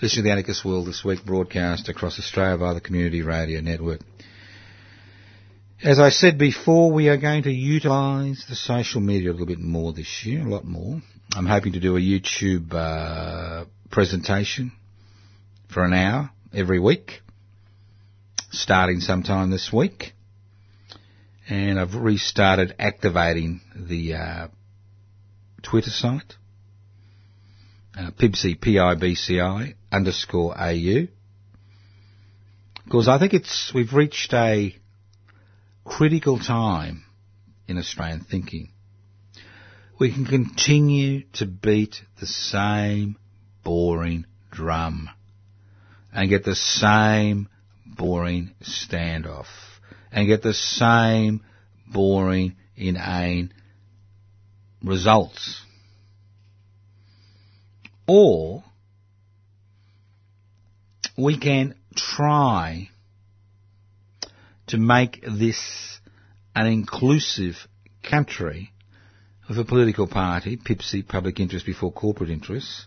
[0.04, 4.02] Listen to the Anarchist World this week, broadcast across Australia via the Community Radio Network.
[5.82, 9.60] As I said before, we are going to utilise the social media a little bit
[9.60, 11.02] more this year, a lot more.
[11.34, 14.74] I'm hoping to do a YouTube uh, presentation
[15.74, 17.22] for an hour every week,
[18.52, 20.12] starting sometime this week.
[21.48, 24.48] And I've restarted activating the uh,
[25.62, 26.36] Twitter site,
[27.98, 31.08] uh, Pibci, P-I-B-C-I, underscore A-U.
[32.84, 34.76] Because I think it's, we've reached a
[35.86, 37.04] critical time
[37.68, 38.72] in Australian thinking.
[40.00, 43.18] We can continue to beat the same
[43.64, 45.10] boring drum
[46.14, 47.50] and get the same
[47.86, 49.48] boring standoff
[50.12, 51.44] and get the same
[51.92, 53.54] boring, inane
[54.84, 55.62] results.
[58.08, 58.64] Or
[61.18, 62.90] we can try
[64.70, 66.00] to make this
[66.56, 67.56] an inclusive
[68.04, 68.72] country
[69.48, 72.86] of a political party, PIBCI, public interest before corporate interests,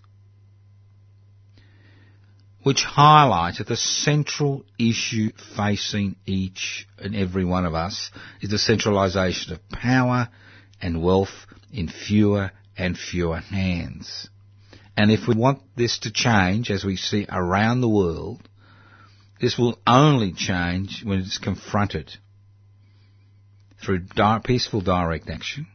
[2.62, 8.59] which highlights that the central issue facing each and every one of us is the
[8.59, 10.28] centralisation of power
[10.80, 14.28] and wealth in fewer and fewer hands.
[14.97, 18.49] And if we want this to change, as we see around the world,
[19.43, 22.11] this will only change when it's confronted
[23.84, 24.07] through
[24.45, 25.66] peaceful direct action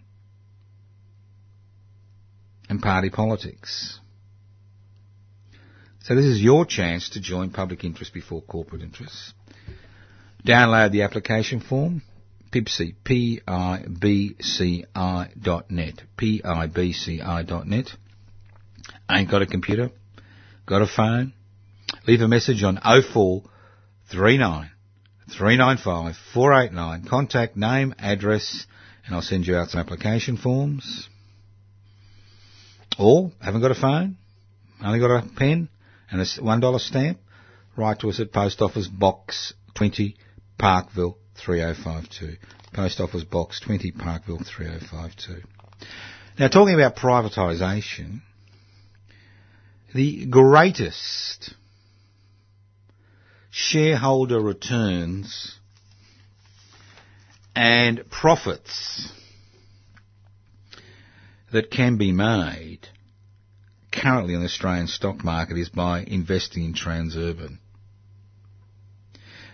[2.69, 3.99] and party politics.
[6.03, 9.33] So this is your chance to join public interest before corporate interests.
[10.45, 12.01] Download the application form,
[12.53, 14.49] PIBCI, P-I-B-C-I
[15.41, 17.89] dot net, P-I-B-C-I dot net.
[19.11, 19.89] Ain't got a computer?
[20.65, 21.33] Got a phone?
[22.07, 23.43] Leave a message on 04
[24.11, 24.71] 39
[25.29, 27.05] 395 489.
[27.09, 28.65] Contact, name, address,
[29.05, 31.09] and I'll send you out some application forms.
[32.97, 34.17] Or, haven't got a phone,
[34.83, 35.69] only got a pen
[36.09, 37.19] and a $1 stamp,
[37.75, 40.15] write to us at Post Office Box 20,
[40.57, 42.37] Parkville 3052.
[42.73, 45.41] Post Office Box 20, Parkville 3052.
[46.39, 48.21] Now, talking about privatisation,
[49.93, 51.53] the greatest
[53.57, 55.57] shareholder returns
[57.55, 59.11] and profits
[61.51, 62.87] that can be made
[63.91, 67.57] currently in the Australian stock market is by investing in Transurban.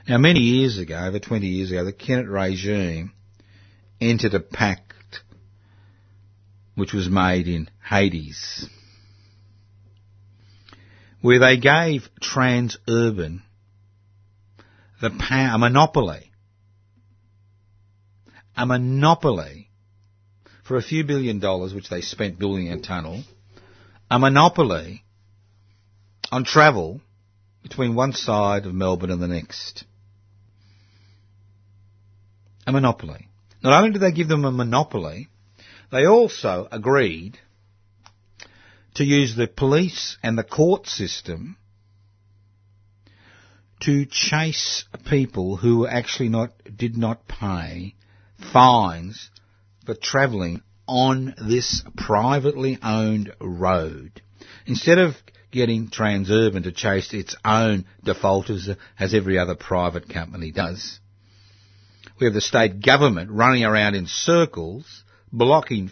[0.05, 3.13] Now, many years ago, over 20 years ago, the Kennett regime
[4.01, 5.21] entered a pact
[6.75, 8.67] which was made in Hades,
[11.21, 13.43] where they gave Transurban
[15.03, 16.31] the power, a monopoly,
[18.55, 19.69] a monopoly
[20.63, 23.21] for a few billion dollars, which they spent building a tunnel,
[24.09, 25.03] a monopoly
[26.31, 27.01] on travel
[27.61, 29.83] between one side of Melbourne and the next.
[32.65, 33.27] A monopoly.
[33.61, 35.27] Not only did they give them a monopoly,
[35.91, 37.37] they also agreed
[38.95, 41.57] to use the police and the court system
[43.85, 47.95] to chase people who actually not did not pay
[48.53, 49.29] fines
[49.85, 54.21] for travelling on this privately owned road.
[54.65, 55.15] Instead of
[55.51, 60.99] getting Transurban to chase its own defaulters as every other private company does,
[62.19, 65.91] we have the state government running around in circles, blocking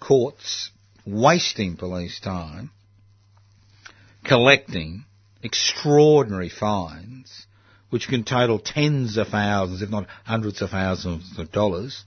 [0.00, 0.70] courts,
[1.04, 2.70] wasting police time,
[4.24, 5.04] collecting
[5.42, 7.46] extraordinary fines,
[7.90, 12.04] which can total tens of thousands, if not hundreds of thousands of dollars,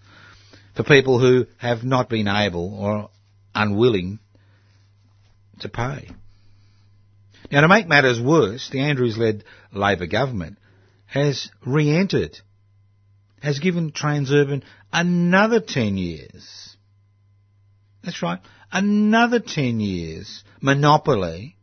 [0.76, 3.10] for people who have not been able or
[3.54, 4.20] unwilling
[5.60, 6.10] to pay.
[7.52, 10.58] Now, to make matters worse, the Andrews-led Labor government
[11.06, 12.40] has re-entered,
[13.42, 14.64] has given Transurban
[14.94, 16.78] another 10 years.
[18.04, 18.40] That's right,
[18.72, 21.58] another 10 years monopoly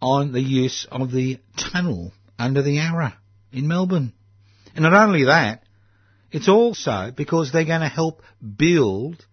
[0.00, 3.16] on the use of the tunnel under the Yarra
[3.52, 4.12] in Melbourne.
[4.74, 5.62] And not only that,
[6.30, 8.22] it's also because they're going to help
[8.56, 9.24] build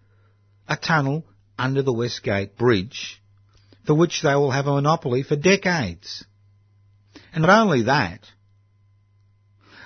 [0.68, 1.24] a tunnel
[1.58, 3.20] under the Westgate Bridge
[3.86, 6.24] for which they will have a monopoly for decades.
[7.32, 8.20] And not only that,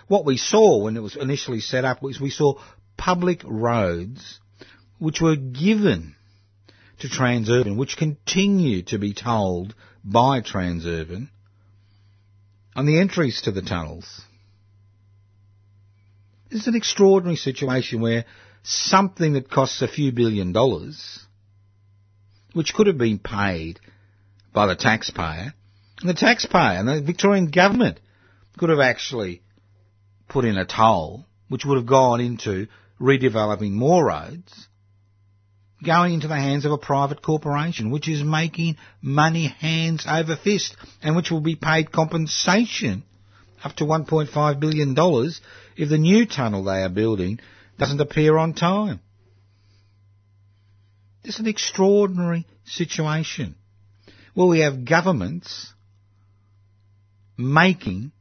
[0.07, 2.55] what we saw when it was initially set up was we saw
[2.97, 4.41] public roads
[4.99, 6.15] which were given
[7.01, 9.75] to Transurban, which continue to be tolled
[10.05, 11.29] by Transurban
[12.75, 14.23] on the entries to the tunnels.
[16.51, 18.25] This is an extraordinary situation where
[18.63, 21.21] something that costs a few billion dollars,
[22.53, 23.81] which could have been paid
[24.55, 25.55] by the taxpayer,
[26.01, 28.01] and the taxpayer and the Victorian government
[28.57, 29.43] could have actually
[30.29, 32.67] put in a toll, which would have gone into
[33.01, 34.69] redeveloping more roads,
[35.85, 40.77] going into the hands of a private corporation, which is making money hands over fist,
[41.03, 43.05] and which will be paid compensation
[43.63, 44.95] up to $1.5 billion
[45.77, 47.39] if the new tunnel they are building
[47.79, 49.01] doesn't appear on time.
[51.23, 53.55] This is an extraordinary situation
[54.35, 55.73] where we have governments
[57.37, 58.13] making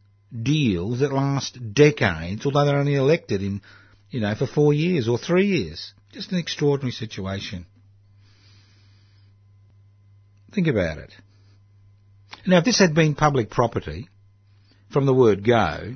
[0.43, 3.61] deals that last decades, although they're only elected in,
[4.09, 5.93] you know, for four years or three years.
[6.17, 7.67] Just an extraordinary situation.
[10.51, 11.13] Think about it.
[12.47, 14.09] Now, if this had been public property,
[14.91, 15.93] from the word go,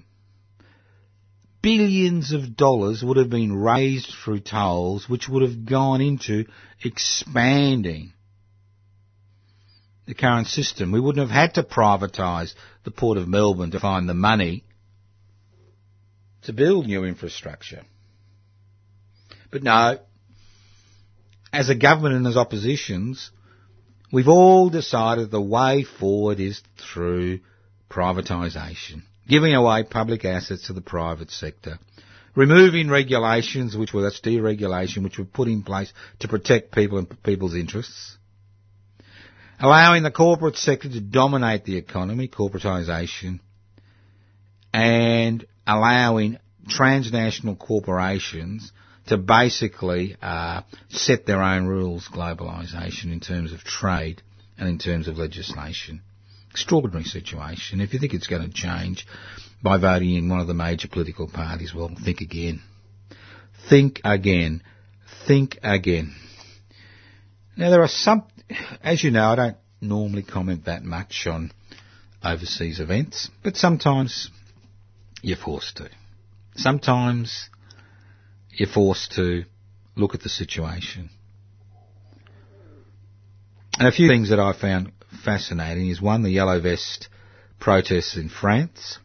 [1.64, 6.46] billions of dollars would have been raised through tolls, which would have gone into
[6.84, 8.14] expanding
[10.06, 10.92] the current system.
[10.92, 12.54] We wouldn't have had to privatise
[12.84, 14.66] the Port of Melbourne to find the money
[16.44, 17.82] to build new infrastructure.
[19.50, 19.98] But no,
[21.54, 23.32] as a government and as oppositions,
[24.12, 27.40] we've all decided the way forward is through
[27.90, 31.78] privatisation, giving away public assets to the private sector,
[32.36, 37.24] removing regulations, which were that's deregulation, which were put in place to protect people and
[37.24, 38.18] people's interests,
[39.60, 43.40] allowing the corporate sector to dominate the economy, corporatisation,
[44.74, 46.38] and allowing
[46.70, 48.72] transnational corporations
[49.08, 54.22] to basically uh, set their own rules, globalisation, in terms of trade
[54.58, 56.02] and in terms of legislation.
[56.52, 57.82] Extraordinary situation.
[57.82, 59.08] If you think it's going to change
[59.64, 62.62] by voting in one of the major political parties, well, think again.
[63.70, 64.62] Think again.
[65.28, 66.14] Think again.
[67.58, 68.24] Now there are some,
[68.84, 71.52] as you know, I don't normally comment that much on
[72.24, 74.30] overseas events, but sometimes
[75.22, 75.90] you're forced to.
[76.56, 77.50] Sometimes
[78.54, 79.44] you're forced to
[79.96, 81.10] look at the situation.
[83.78, 84.92] And a few things that I found
[85.24, 87.08] fascinating is one, the yellow vest
[87.60, 89.00] protests in France,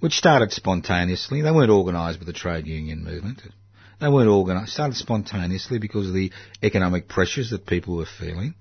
[0.00, 1.42] which started spontaneously.
[1.42, 3.42] They weren't organised with the trade union movement.
[4.00, 6.32] They weren't organised, started spontaneously because of the
[6.62, 8.54] economic pressures that people were feeling.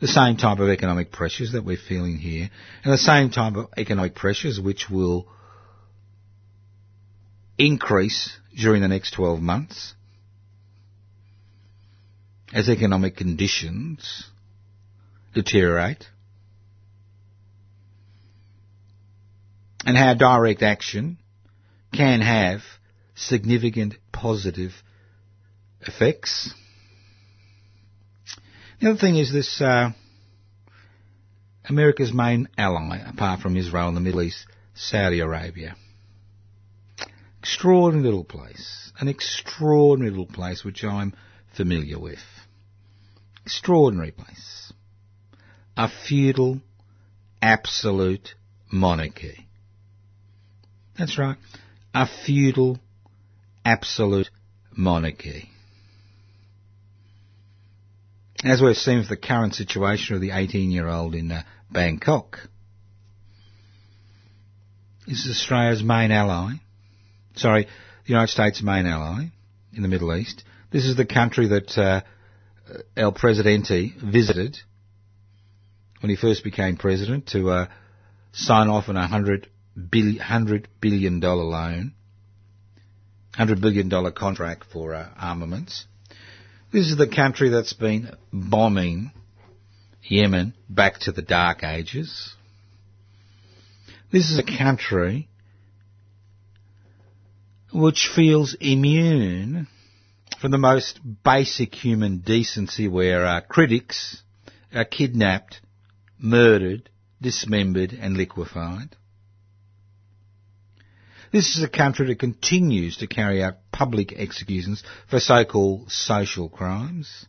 [0.00, 2.50] The same type of economic pressures that we're feeling here,
[2.84, 5.26] and the same type of economic pressures which will
[7.58, 9.94] increase during the next 12 months
[12.52, 14.24] as economic conditions
[15.34, 16.04] deteriorate
[19.84, 21.18] and how direct action
[21.92, 22.60] can have
[23.14, 24.72] significant positive
[25.80, 26.52] effects.
[28.80, 29.90] The other thing is this, uh,
[31.68, 35.76] America's main ally, apart from Israel and the Middle East, Saudi Arabia.
[37.46, 38.90] Extraordinary little place.
[38.98, 41.14] An extraordinary little place which I'm
[41.56, 42.18] familiar with.
[43.44, 44.72] Extraordinary place.
[45.76, 46.60] A feudal,
[47.40, 48.34] absolute
[48.72, 49.46] monarchy.
[50.98, 51.36] That's right.
[51.94, 52.80] A feudal,
[53.64, 54.28] absolute
[54.76, 55.48] monarchy.
[58.42, 62.40] As we've seen with the current situation of the 18 year old in uh, Bangkok,
[65.06, 66.54] this is Australia's main ally.
[67.36, 69.26] Sorry, the United States' main ally
[69.74, 70.42] in the Middle East.
[70.70, 72.00] This is the country that uh,
[72.96, 74.58] El Presidente visited
[76.00, 77.66] when he first became president to uh,
[78.32, 79.48] sign off on a hundred
[79.90, 81.92] billion, dollar loan,
[83.34, 85.84] hundred billion dollar contract for uh, armaments.
[86.72, 89.10] This is the country that's been bombing
[90.02, 92.34] Yemen back to the dark ages.
[94.12, 95.28] This is a country
[97.76, 99.66] which feels immune
[100.40, 104.22] from the most basic human decency where our critics
[104.74, 105.60] are kidnapped,
[106.18, 106.88] murdered,
[107.20, 108.96] dismembered and liquefied.
[111.32, 117.26] This is a country that continues to carry out public executions for so-called social crimes.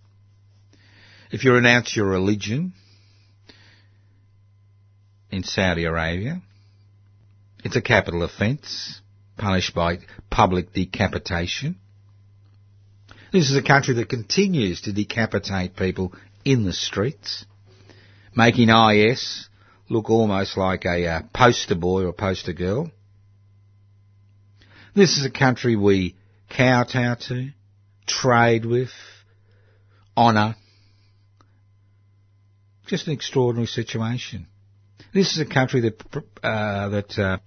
[1.30, 2.72] If you renounce your religion
[5.30, 6.42] in Saudi Arabia,
[7.66, 9.02] it's a capital offence,
[9.38, 11.78] punished by public decapitation.
[13.32, 16.14] This is a country that continues to decapitate people
[16.46, 17.46] in the streets,
[18.36, 19.48] making IS
[19.90, 22.92] look almost like a uh, poster boy or poster girl.
[24.96, 26.16] This is a country we
[26.50, 27.50] kowtow to,
[28.08, 28.90] trade with,
[30.16, 30.56] honour.
[32.88, 34.48] Just an extraordinary situation.
[35.14, 36.02] This is a country that
[36.44, 37.38] uh, that uh,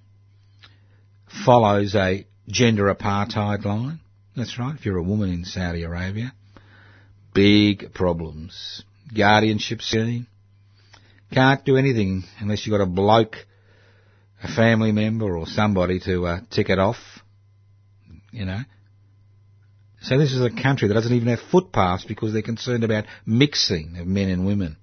[1.44, 4.00] follows a gender apartheid line.
[4.36, 4.74] That's right.
[4.74, 6.32] If you're a woman in Saudi Arabia,
[7.34, 8.84] big problems.
[9.14, 10.26] Guardianship scheme.
[11.32, 13.36] Can't do anything unless you've got a bloke,
[14.42, 16.96] a family member or somebody to uh, tick it off
[18.32, 18.60] you know.
[20.02, 23.96] So this is a country that doesn't even have footpaths because they're concerned about mixing
[23.98, 24.76] of men and women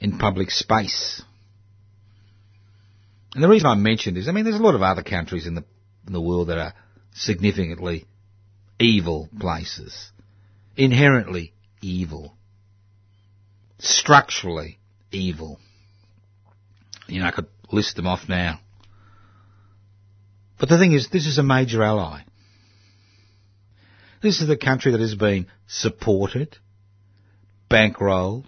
[0.00, 1.22] in public space.
[3.34, 5.54] And the reason I mention this, I mean, there's a lot of other countries in
[5.54, 5.64] the
[6.06, 6.74] in the world that are
[7.14, 8.06] significantly
[8.78, 10.10] evil places,
[10.76, 12.34] inherently evil,
[13.78, 14.78] structurally
[15.12, 15.60] evil.
[17.06, 18.60] You know, I could list them off now.
[20.58, 22.22] But the thing is, this is a major ally.
[24.22, 26.58] This is the country that has been supported,
[27.70, 28.44] bankrolled,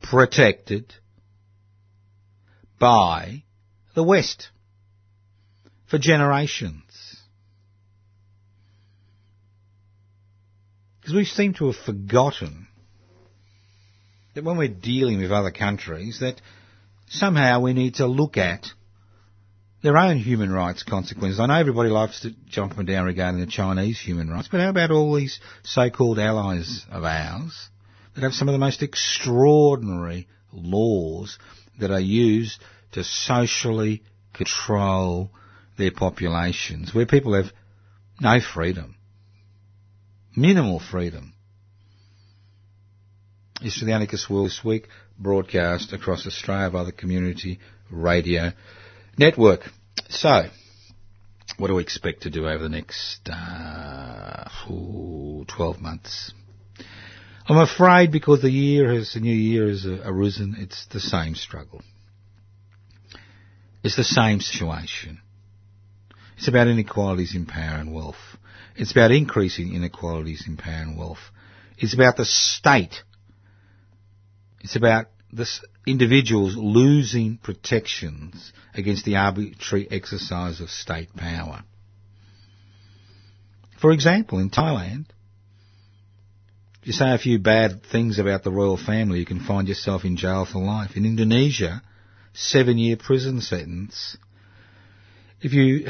[0.00, 0.94] protected
[2.78, 3.42] by
[3.98, 4.50] the West
[5.90, 7.16] for generations.
[11.00, 12.68] Because we seem to have forgotten
[14.34, 16.40] that when we're dealing with other countries that
[17.08, 18.68] somehow we need to look at
[19.82, 21.40] their own human rights consequences.
[21.40, 24.60] I know everybody likes to jump up and down regarding the Chinese human rights, but
[24.60, 27.68] how about all these so-called allies of ours
[28.14, 31.36] that have some of the most extraordinary laws
[31.80, 32.62] that are used
[32.92, 34.02] to socially
[34.34, 35.30] control
[35.76, 37.52] their populations, where people have
[38.20, 38.96] no freedom,
[40.34, 41.34] minimal freedom.
[43.62, 47.58] is to the Anarchist World this week, broadcast across Australia by the Community
[47.90, 48.52] Radio
[49.16, 49.62] Network.
[50.08, 50.48] So,
[51.56, 56.32] what do we expect to do over the next uh, 12 months?
[57.48, 61.82] I'm afraid because the year has, the new year has arisen, it's the same struggle.
[63.82, 65.20] It's the same situation.
[66.36, 68.16] It's about inequalities in power and wealth.
[68.76, 71.18] It's about increasing inequalities in power and wealth.
[71.76, 73.02] It's about the state.
[74.60, 75.46] It's about the
[75.86, 81.62] individuals losing protections against the arbitrary exercise of state power.
[83.80, 85.06] For example, in Thailand,
[86.82, 90.04] if you say a few bad things about the royal family, you can find yourself
[90.04, 90.96] in jail for life.
[90.96, 91.82] In Indonesia,
[92.38, 94.16] seven year prison sentence
[95.40, 95.88] if you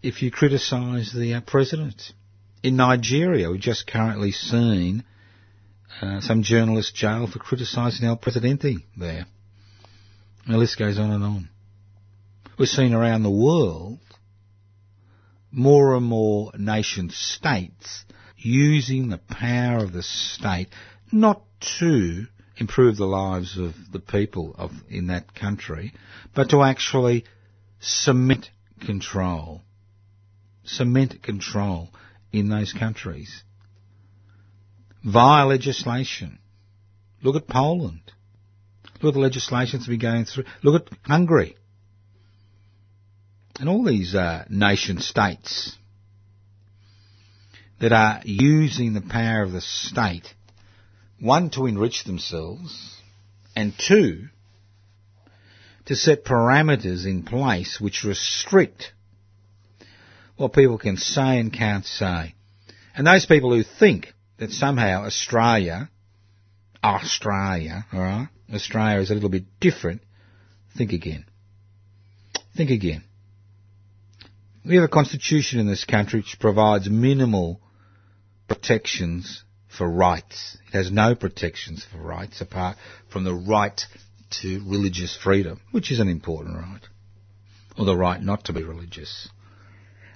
[0.00, 2.12] if you criticise the uh, president.
[2.62, 5.04] In Nigeria, we've just currently seen
[6.00, 9.26] uh, some journalist jailed for criticising El Presidente there.
[10.44, 11.48] And the list goes on and on.
[12.58, 13.98] We've seen around the world
[15.52, 18.04] more and more nation states
[18.36, 20.68] using the power of the state
[21.12, 21.42] not
[21.78, 22.26] to
[22.58, 25.92] improve the lives of the people of in that country,
[26.34, 27.24] but to actually
[27.80, 28.50] cement
[28.84, 29.62] control,
[30.64, 31.90] cement control
[32.32, 33.42] in those countries
[35.04, 36.38] via legislation.
[37.22, 38.12] Look at Poland.
[39.00, 40.44] Look at the legislation that's been going through.
[40.62, 41.56] Look at Hungary.
[43.60, 45.76] And all these uh, nation states
[47.80, 50.34] that are using the power of the state,
[51.20, 52.96] one, to enrich themselves,
[53.56, 54.28] and two,
[55.86, 58.92] to set parameters in place which restrict
[60.36, 62.34] what people can say and can't say.
[62.94, 65.90] And those people who think that somehow Australia,
[66.82, 70.02] Australia, alright, Australia is a little bit different,
[70.76, 71.24] think again.
[72.56, 73.04] Think again.
[74.64, 77.60] We have a constitution in this country which provides minimal
[78.46, 79.42] protections
[79.78, 80.58] for rights.
[80.66, 82.76] It has no protections for rights apart
[83.10, 83.80] from the right
[84.42, 86.82] to religious freedom, which is an important right,
[87.78, 89.28] or the right not to be religious.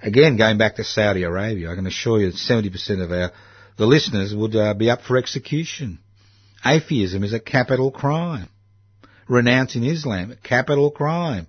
[0.02, 3.30] Again, going back to Saudi Arabia, I can assure you that 70% of our
[3.78, 5.98] the listeners would uh, be up for execution.
[6.64, 8.48] Atheism is a capital crime.
[9.28, 11.46] Renouncing Islam, a capital crime.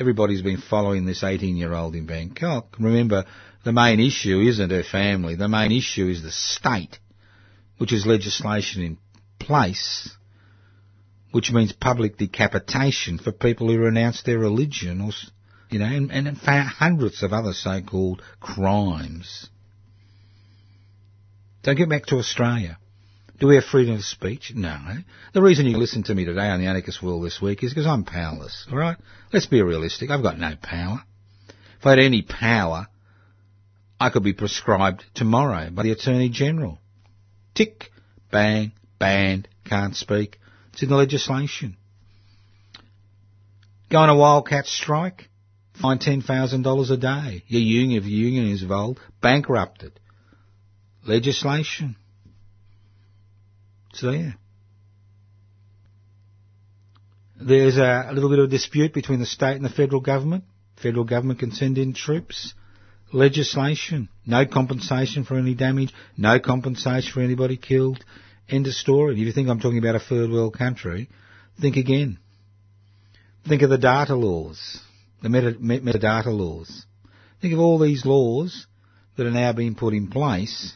[0.00, 2.76] Everybody's been following this 18-year-old in Bangkok.
[2.78, 3.24] Remember,
[3.64, 5.34] the main issue isn't her family.
[5.34, 6.98] The main issue is the state,
[7.78, 8.98] which is legislation in
[9.38, 10.16] place
[11.30, 15.10] which means public decapitation for people who renounce their religion or,
[15.70, 19.48] you know, and, and hundreds of other so-called crimes.
[21.62, 22.78] Don't get back to Australia.
[23.38, 24.52] Do we have freedom of speech?
[24.54, 24.76] No.
[25.32, 27.86] The reason you listen to me today on the Anarchist World this week is because
[27.86, 28.96] I'm powerless, alright?
[29.32, 30.10] Let's be realistic.
[30.10, 31.02] I've got no power.
[31.78, 32.88] If I had any power,
[34.00, 36.80] I could be prescribed tomorrow by the Attorney General.
[37.54, 37.90] Tick,
[38.32, 40.38] bang, banned, can't speak.
[40.72, 41.76] It's in the legislation.
[43.88, 45.28] Go on a wildcat strike,
[45.80, 47.44] fine $10,000 a day.
[47.46, 49.92] Your union, if your union is involved, bankrupted.
[51.06, 51.96] Legislation.
[53.90, 54.36] It's there.
[57.40, 60.44] There's a, a little bit of dispute between the state and the federal government.
[60.82, 62.54] Federal government can send in troops.
[63.12, 64.08] Legislation.
[64.26, 65.92] No compensation for any damage.
[66.16, 68.04] No compensation for anybody killed.
[68.48, 69.12] End of story.
[69.12, 71.08] And if you think I'm talking about a third world country,
[71.60, 72.18] think again.
[73.46, 74.80] Think of the data laws,
[75.22, 76.86] the meta, metadata laws.
[77.40, 78.66] Think of all these laws
[79.16, 80.74] that are now being put in place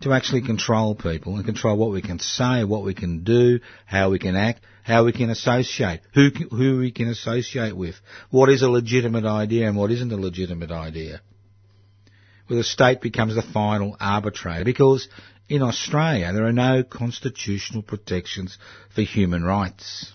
[0.00, 4.10] to actually control people and control what we can say, what we can do, how
[4.10, 7.94] we can act, how we can associate, who, who we can associate with,
[8.30, 11.20] what is a legitimate idea and what isn't a legitimate idea.
[12.46, 15.08] Where the state becomes the final arbitrator because
[15.48, 18.56] in Australia, there are no constitutional protections
[18.94, 20.12] for human rights.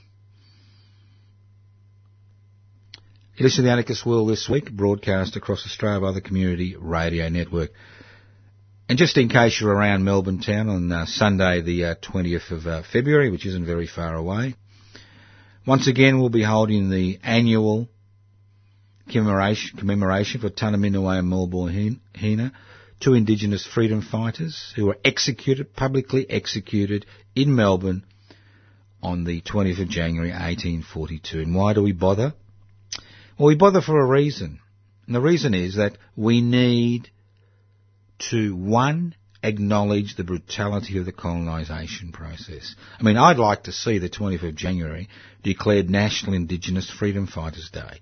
[3.35, 7.27] You listen to the Anarchist World this week, broadcast across Australia by the Community Radio
[7.27, 7.71] Network.
[8.87, 12.67] And just in case you're around Melbourne town on uh, Sunday, the uh, 20th of
[12.67, 14.53] uh, February, which isn't very far away,
[15.65, 17.89] once again we'll be holding the annual
[19.11, 22.51] commemoration, commemoration for Tunnerminnerwait and Melbourne Hina,
[22.99, 28.05] two Indigenous freedom fighters who were executed, publicly executed in Melbourne
[29.01, 31.39] on the 20th of January 1842.
[31.39, 32.33] And why do we bother?
[33.39, 34.59] Well, we bother for a reason.
[35.07, 37.09] And the reason is that we need
[38.29, 42.75] to, one, acknowledge the brutality of the colonisation process.
[42.99, 45.07] I mean, I'd like to see the 25th of January
[45.43, 48.01] declared National Indigenous Freedom Fighters Day.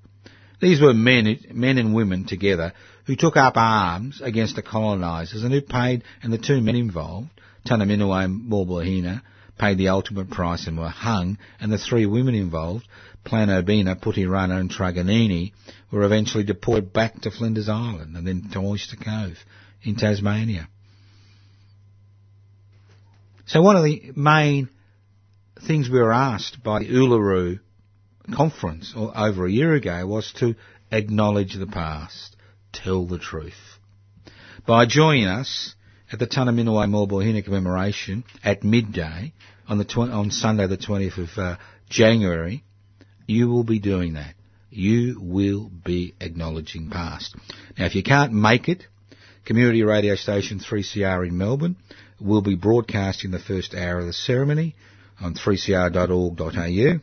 [0.62, 2.72] These were men, men and women together
[3.06, 7.30] who took up arms against the colonisers and who paid, and the two men involved,
[7.68, 9.22] Tunnerminnerwait and Maulboyheenner,
[9.60, 12.88] paid the ultimate price and were hung, and the three women involved,
[13.26, 15.52] Planobeena, Pyterruner and Truganini,
[15.92, 19.38] were eventually deported back to Flinders Island and then to Oyster Cove
[19.84, 20.68] in Tasmania.
[23.46, 24.70] So one of the main
[25.68, 27.60] things we were asked by the Uluru
[28.34, 30.56] conference over a year ago was to
[30.92, 32.36] acknowledge the past,
[32.72, 33.54] tell the truth.
[34.66, 35.76] By joining us
[36.12, 39.34] at the Tunnerminnerwait Maulboyheenner commemoration at midday
[39.68, 41.58] on the tw- on Sunday the 20th of uh,
[41.90, 42.64] January,
[43.28, 44.36] you will be doing that.
[44.70, 47.36] You will be acknowledging past.
[47.78, 48.86] Now, if you can't make it,
[49.46, 51.76] community radio station 3CR in Melbourne
[52.20, 54.76] will be broadcasting the first hour of the ceremony
[55.20, 57.00] on 3cr.org.au.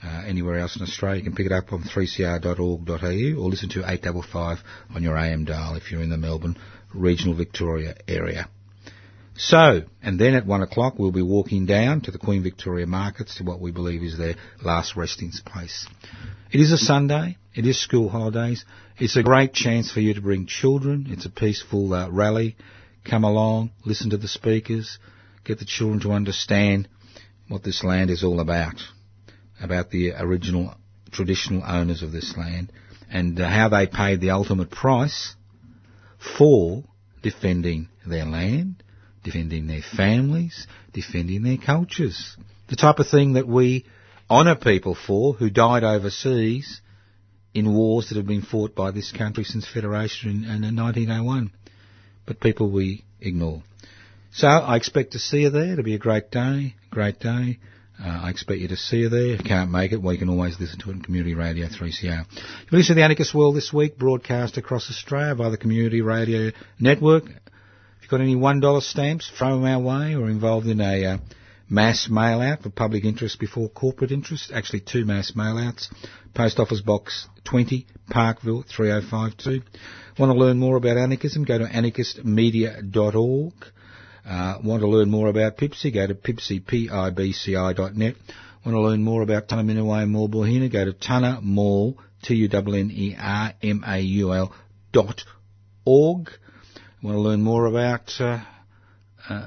[0.00, 3.80] Uh, anywhere else in Australia, you can pick it up on 3cr.org.au or listen to
[3.80, 4.58] 855
[4.94, 6.56] on your AM dial if you're in the Melbourne
[6.94, 8.48] regional Victoria area.
[9.36, 13.36] So, and then at one o'clock we'll be walking down to the Queen Victoria Markets
[13.36, 15.86] to what we believe is their last resting place.
[16.50, 17.36] It is a Sunday.
[17.58, 18.64] It is school holidays.
[18.98, 21.08] It's a great chance for you to bring children.
[21.10, 22.56] It's a peaceful uh, rally.
[23.04, 25.00] Come along, listen to the speakers,
[25.42, 26.88] get the children to understand
[27.48, 28.76] what this land is all about,
[29.60, 30.72] about the original
[31.10, 32.70] traditional owners of this land,
[33.10, 35.34] and uh, how they paid the ultimate price
[36.38, 36.84] for
[37.22, 38.84] defending their land,
[39.24, 42.36] defending their families, defending their cultures.
[42.68, 43.84] The type of thing that we
[44.30, 46.82] honour people for who died overseas
[47.54, 51.50] in wars that have been fought by this country since Federation in, in 1901.
[52.26, 53.62] But people we ignore.
[54.32, 55.72] So I expect to see you there.
[55.72, 57.58] It'll be a great day, great day.
[58.00, 59.34] Uh, I expect you to see you there.
[59.34, 61.66] If you can't make it, well, you can always listen to it on Community Radio
[61.66, 62.04] 3CR.
[62.04, 66.52] You listen to the Anarchist World this week, broadcast across Australia by the Community Radio
[66.78, 67.24] Network.
[67.24, 67.32] If
[68.02, 71.18] you've got any $1 stamps, throw them our way or involved in a uh,
[71.68, 74.50] mass mail out for public interest before corporate interest.
[74.52, 75.90] Actually, two mass mail outs.
[76.34, 79.62] Post Office Box 20, Parkville 3052.
[80.18, 81.44] Want to learn more about anarchism?
[81.44, 83.52] Go to anarchistmedia.org.
[84.26, 85.94] Uh, want to learn more about PIBCI?
[85.94, 86.62] Go to pibci.
[88.64, 90.70] Want to learn more about Tunnerminnerwait and Maulboyheenner?
[90.70, 92.94] Go to Tunnermaul, T-U-N-N-E-R-M-A-U-L
[94.92, 95.24] dot
[95.84, 96.30] org.
[97.02, 98.40] Want to learn more about uh,
[99.28, 99.46] uh,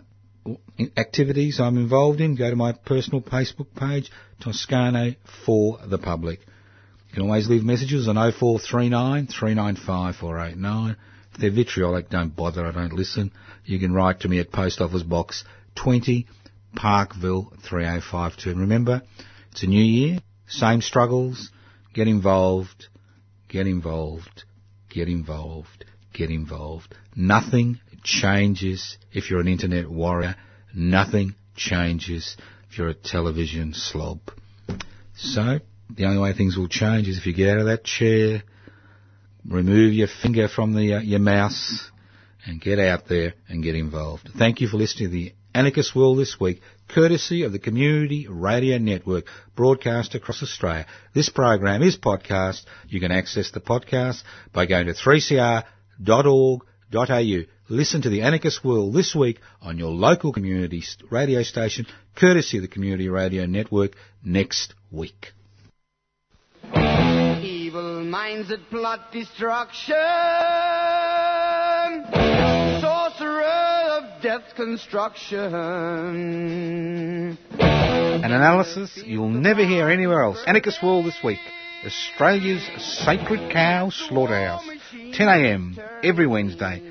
[0.97, 2.35] activities I'm involved in?
[2.35, 5.15] Go to my personal Facebook page, Toscano
[5.45, 6.39] for the Public.
[7.09, 10.95] You can always leave messages on 0439 395 489.
[11.33, 13.31] If they're vitriolic, don't bother, I don't listen.
[13.65, 15.43] You can write to me at Post Office Box
[15.75, 16.27] 20,
[16.75, 18.49] Parkville 3052.
[18.49, 19.01] And remember,
[19.51, 21.51] it's a new year, same struggles,
[21.93, 22.87] get involved,
[23.47, 24.43] get involved,
[24.89, 26.95] get involved, get involved.
[27.15, 30.35] Nothing changes if you're an internet warrior.
[30.73, 32.37] Nothing changes
[32.69, 34.19] if you're a television slob.
[35.15, 35.59] So,
[35.95, 38.43] the only way things will change is if you get out of that chair,
[39.45, 41.91] remove your finger from the, uh, your mouse
[42.45, 44.29] and get out there and get involved.
[44.37, 48.77] Thank you for listening to the Anarchist World this week, courtesy of the Community Radio
[48.77, 49.25] Network,
[49.55, 50.85] broadcast across Australia.
[51.13, 52.63] This program is podcast.
[52.87, 54.23] You can access the podcast
[54.53, 55.63] by going to 3cr.org.au.
[57.71, 62.63] Listen to the Anarchist World this week on your local community radio station, courtesy of
[62.63, 65.31] the Community Radio Network, next week
[67.41, 69.95] evil minds that plot destruction.
[72.81, 75.55] Sorcerer of death's construction.
[77.57, 80.43] An analysis you'll never hear anywhere else.
[80.45, 81.39] Anarchist World this week.
[81.85, 84.67] Australia's Sacred Cow Slaughterhouse.
[84.93, 86.90] 10am every Wednesday.